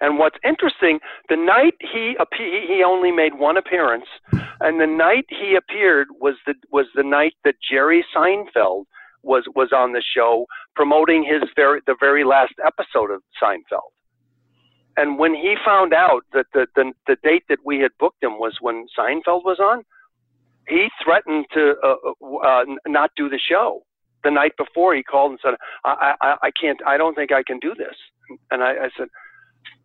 And 0.00 0.18
what's 0.18 0.38
interesting, 0.44 1.00
the 1.28 1.36
night 1.36 1.74
he 1.80 2.16
he 2.36 2.82
only 2.84 3.12
made 3.12 3.34
one 3.34 3.56
appearance, 3.56 4.06
and 4.60 4.80
the 4.80 4.86
night 4.86 5.26
he 5.28 5.56
appeared 5.56 6.08
was 6.20 6.34
the 6.46 6.54
was 6.70 6.86
the 6.94 7.02
night 7.02 7.34
that 7.44 7.56
Jerry 7.70 8.04
Seinfeld 8.14 8.84
was 9.22 9.44
was 9.54 9.70
on 9.72 9.92
the 9.92 10.02
show 10.02 10.46
promoting 10.74 11.24
his 11.24 11.48
very 11.56 11.80
the 11.86 11.96
very 11.98 12.24
last 12.24 12.54
episode 12.64 13.10
of 13.10 13.22
Seinfeld. 13.42 13.90
And 14.96 15.18
when 15.18 15.34
he 15.34 15.56
found 15.64 15.92
out 15.92 16.22
that 16.32 16.46
the 16.52 16.66
the, 16.76 16.92
the 17.06 17.16
date 17.22 17.44
that 17.48 17.58
we 17.64 17.80
had 17.80 17.90
booked 17.98 18.22
him 18.22 18.38
was 18.38 18.58
when 18.60 18.86
Seinfeld 18.96 19.44
was 19.44 19.58
on, 19.58 19.84
he 20.68 20.88
threatened 21.02 21.46
to 21.54 21.74
uh, 21.82 22.36
uh, 22.46 22.64
not 22.86 23.10
do 23.16 23.28
the 23.28 23.38
show. 23.38 23.82
The 24.22 24.30
night 24.30 24.52
before, 24.56 24.94
he 24.94 25.02
called 25.02 25.32
and 25.32 25.40
said, 25.42 25.54
"I 25.84 26.14
I, 26.20 26.36
I 26.44 26.50
can't. 26.60 26.80
I 26.86 26.96
don't 26.96 27.14
think 27.14 27.32
I 27.32 27.42
can 27.42 27.58
do 27.58 27.74
this." 27.74 27.96
And 28.50 28.62
I, 28.62 28.70
I 28.70 28.90
said, 28.96 29.08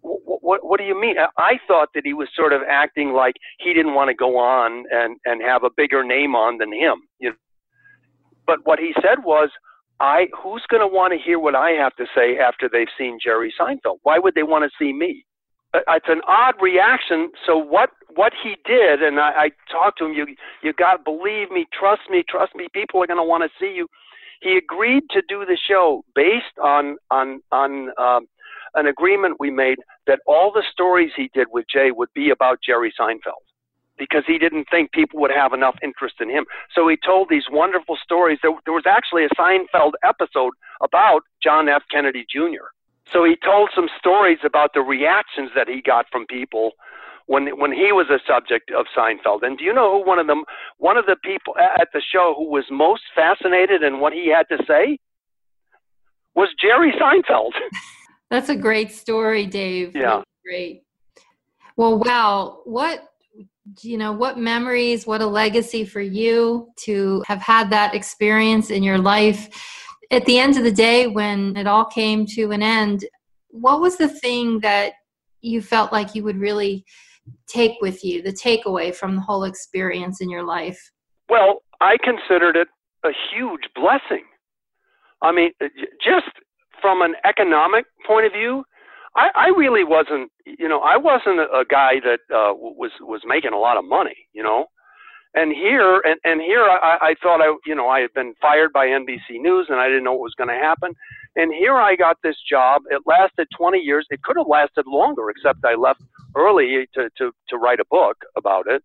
what, 0.02 0.66
what, 0.66 0.80
do 0.80 0.86
you 0.86 1.00
mean? 1.00 1.16
I 1.38 1.60
thought 1.68 1.90
that 1.94 2.04
he 2.06 2.14
was 2.14 2.30
sort 2.36 2.54
of 2.54 2.62
acting 2.68 3.14
like 3.14 3.36
he 3.60 3.74
didn't 3.74 3.94
want 3.94 4.10
to 4.10 4.16
go 4.16 4.38
on 4.38 4.86
and, 4.92 5.18
and 5.26 5.42
have 5.42 5.64
a 5.64 5.70
bigger 5.76 6.04
name 6.04 6.36
on 6.36 6.58
than 6.58 6.72
him. 6.72 7.02
You 7.20 7.30
know? 7.30 7.36
But 8.48 8.60
what 8.66 8.80
he 8.80 8.94
said 9.02 9.24
was, 9.24 9.50
I 10.00 10.28
who's 10.42 10.64
going 10.70 10.82
to 10.82 10.88
want 10.88 11.14
to 11.14 11.20
hear 11.20 11.40
what 11.40 11.56
I 11.56 11.72
have 11.72 11.96
to 11.98 12.06
say 12.16 12.38
after 12.38 12.70
they've 12.72 12.88
seen 12.98 13.20
Jerry 13.22 13.54
Seinfeld? 13.60 14.00
Why 14.04 14.18
would 14.18 14.34
they 14.34 14.44
want 14.44 14.64
to 14.64 14.72
see 14.80 14.94
me? 14.94 15.26
It's 15.74 16.08
an 16.08 16.22
odd 16.28 16.56
reaction. 16.62 17.30
So 17.46 17.58
what 17.58 17.92
what 18.16 18.34
he 18.42 18.56
did, 18.66 19.04
and 19.04 19.20
I, 19.20 19.30
I 19.30 19.52
talked 19.72 20.00
to 20.00 20.06
him. 20.06 20.14
You 20.14 20.26
you 20.64 20.74
got 20.74 21.04
believe 21.04 21.52
me, 21.52 21.68
trust 21.78 22.02
me, 22.10 22.24
trust 22.28 22.56
me. 22.56 22.68
People 22.74 23.04
are 23.04 23.08
going 23.08 23.18
to 23.18 23.24
want 23.24 23.44
to 23.44 23.50
see 23.60 23.74
you. 23.76 23.88
He 24.42 24.58
agreed 24.58 25.04
to 25.12 25.22
do 25.28 25.46
the 25.46 25.58
show 25.70 26.04
based 26.16 26.58
on 26.64 26.98
on 27.12 27.42
on. 27.52 27.90
Um, 28.00 28.28
an 28.76 28.88
agreement 28.88 29.38
we 29.40 29.52
made 29.52 29.78
that 30.08 30.20
all 30.26 30.52
the 30.52 30.64
stories 30.72 31.12
he 31.16 31.30
did 31.34 31.48
with 31.52 31.66
Jay 31.72 31.92
would 31.92 32.10
be 32.14 32.30
about 32.30 32.60
Jerry 32.62 32.94
Seinfeld 33.00 33.46
because 33.98 34.24
he 34.26 34.38
didn't 34.38 34.68
think 34.72 34.92
people 34.92 35.20
would 35.20 35.32
have 35.32 35.54
enough 35.54 35.76
interest 35.84 36.16
in 36.22 36.30
him. 36.30 36.46
So 36.74 36.88
he 36.88 36.98
told 36.98 37.28
these 37.30 37.44
wonderful 37.52 37.98
stories. 38.02 38.40
There, 38.42 38.52
there 38.66 38.74
was 38.74 38.86
actually 38.88 39.26
a 39.26 39.30
Seinfeld 39.38 39.94
episode 40.04 40.54
about 40.82 41.22
John 41.44 41.68
F. 41.68 41.84
Kennedy 41.92 42.26
Jr. 42.30 42.72
So 43.12 43.26
he 43.26 43.36
told 43.44 43.70
some 43.76 43.90
stories 43.98 44.40
about 44.44 44.74
the 44.74 44.82
reactions 44.82 45.52
that 45.56 45.68
he 45.68 45.82
got 45.82 46.06
from 46.12 46.26
people 46.28 46.72
when 47.26 47.48
when 47.60 47.72
he 47.72 47.92
was 47.92 48.08
a 48.10 48.20
subject 48.26 48.72
of 48.72 48.86
Seinfeld. 48.96 49.44
And 49.44 49.58
do 49.58 49.64
you 49.64 49.74
know 49.74 50.00
who 50.00 50.08
one 50.08 50.20
of 50.20 50.28
them 50.28 50.44
one 50.78 50.98
of 50.98 51.06
the 51.06 51.18
people 51.24 51.56
at 51.58 51.90
the 51.94 52.02
show 52.02 52.34
who 52.38 52.50
was 52.50 52.66
most 52.72 53.04
fascinated 53.14 53.84
in 53.84 54.00
what 54.00 54.14
he 54.14 54.30
had 54.30 54.48
to 54.50 54.64
say 54.66 55.00
was 56.36 56.50
Jerry 56.60 56.94
Seinfeld. 56.94 57.52
That's 58.30 58.50
a 58.50 58.56
great 58.56 58.92
story, 58.92 59.46
Dave. 59.46 59.96
Yeah. 59.96 60.16
Really 60.16 60.26
great. 60.46 60.84
Well, 61.76 62.00
wow. 62.00 62.62
What 62.66 63.10
you 63.82 63.98
know, 63.98 64.12
what 64.12 64.38
memories, 64.38 65.06
what 65.06 65.22
a 65.22 65.26
legacy 65.26 65.86
for 65.86 66.02
you 66.02 66.70
to 66.76 67.24
have 67.28 67.42
had 67.42 67.70
that 67.70 67.94
experience 67.94 68.72
in 68.72 68.84
your 68.84 68.98
life. 68.98 69.48
At 70.12 70.26
the 70.26 70.40
end 70.40 70.58
of 70.58 70.64
the 70.64 70.72
day, 70.72 71.08
when 71.08 71.56
it 71.56 71.68
all 71.68 71.86
came 71.86 72.26
to 72.28 72.52
an 72.52 72.64
end, 72.64 73.06
what 73.50 73.80
was 73.80 73.98
the 73.98 74.08
thing 74.08 74.60
that 74.62 74.94
you 75.42 75.62
felt 75.62 75.92
like 75.92 76.16
you 76.16 76.24
would 76.24 76.38
really 76.38 76.84
take 77.48 77.74
with 77.82 78.04
you, 78.04 78.22
the 78.22 78.34
takeaway 78.34 78.94
from 78.94 79.16
the 79.16 79.22
whole 79.22 79.44
experience 79.44 80.22
in 80.22 80.30
your 80.30 80.44
life? 80.44 80.92
Well, 81.30 81.62
I 81.80 81.98
considered 82.04 82.56
it 82.56 82.68
a 83.06 83.10
huge 83.32 83.70
blessing. 83.76 84.26
I 85.22 85.32
mean, 85.32 85.52
just 86.04 86.32
from 86.82 87.02
an 87.02 87.16
economic 87.26 87.86
point 88.06 88.26
of 88.26 88.34
view, 88.34 88.64
I, 89.16 89.30
I 89.36 89.48
really 89.58 89.84
wasn't, 89.84 90.32
you 90.46 90.68
know, 90.68 90.80
I 90.80 90.98
wasn't 90.98 91.40
a, 91.40 91.50
a 91.60 91.66
guy 91.70 92.00
that 92.04 92.20
uh, 92.34 92.54
was 92.54 92.92
was 93.02 93.22
making 93.26 93.54
a 93.54 93.58
lot 93.58 93.78
of 93.78 93.86
money, 93.86 94.28
you 94.34 94.44
know. 94.44 94.68
And 95.36 95.52
here, 95.52 96.02
and, 96.06 96.20
and 96.24 96.42
here, 96.42 96.64
I, 96.64 96.98
I 97.02 97.16
thought 97.22 97.40
I, 97.40 97.56
you 97.66 97.76
know, 97.76 97.88
I 97.88 98.00
had 98.00 98.14
been 98.16 98.34
fired 98.42 98.74
by 98.74 98.88
NBC 98.88 99.40
News, 99.40 99.68
and 99.70 99.80
I 99.80 99.88
didn't 99.88 100.04
know 100.04 100.14
what 100.14 100.22
was 100.22 100.34
going 100.36 100.50
to 100.50 100.56
happen. 100.56 100.94
And 101.36 101.54
here 101.54 101.76
I 101.76 101.96
got 101.96 102.18
this 102.24 102.38
job. 102.50 102.82
It 102.90 103.04
lasted 103.06 103.48
20 103.56 103.78
years. 103.78 104.08
It 104.10 104.24
could 104.24 104.38
have 104.38 104.48
lasted 104.48 104.86
longer, 104.88 105.30
except 105.30 105.64
I 105.64 105.76
left 105.76 106.02
early 106.36 106.88
to 106.96 107.10
to 107.18 107.32
to 107.50 107.58
write 107.58 107.80
a 107.80 107.86
book 107.90 108.18
about 108.36 108.66
it. 108.68 108.84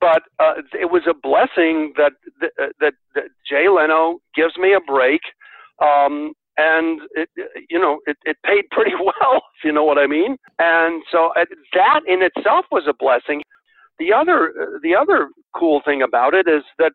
But 0.00 0.22
uh, 0.38 0.62
it 0.78 0.90
was 0.90 1.02
a 1.08 1.14
blessing 1.14 1.92
that 1.96 2.12
that, 2.40 2.72
that 2.80 2.94
that 3.14 3.24
Jay 3.48 3.68
Leno 3.68 4.20
gives 4.34 4.56
me 4.56 4.72
a 4.72 4.80
break. 4.80 5.20
Um, 5.82 6.32
and 6.56 7.00
it 7.12 7.28
you 7.68 7.78
know 7.78 7.98
it, 8.06 8.16
it 8.24 8.36
paid 8.44 8.64
pretty 8.70 8.92
well 9.00 9.42
if 9.56 9.64
you 9.64 9.72
know 9.72 9.84
what 9.84 9.98
i 9.98 10.06
mean. 10.06 10.36
And 10.58 11.02
so 11.10 11.30
uh, 11.36 11.44
that 11.74 12.00
in 12.06 12.22
itself 12.22 12.66
was 12.70 12.84
a 12.88 12.94
blessing. 12.94 13.42
The 13.98 14.12
other 14.12 14.48
uh, 14.48 14.78
the 14.82 14.94
other 14.94 15.28
cool 15.54 15.80
thing 15.84 16.02
about 16.02 16.34
it 16.34 16.48
is 16.48 16.62
that 16.78 16.92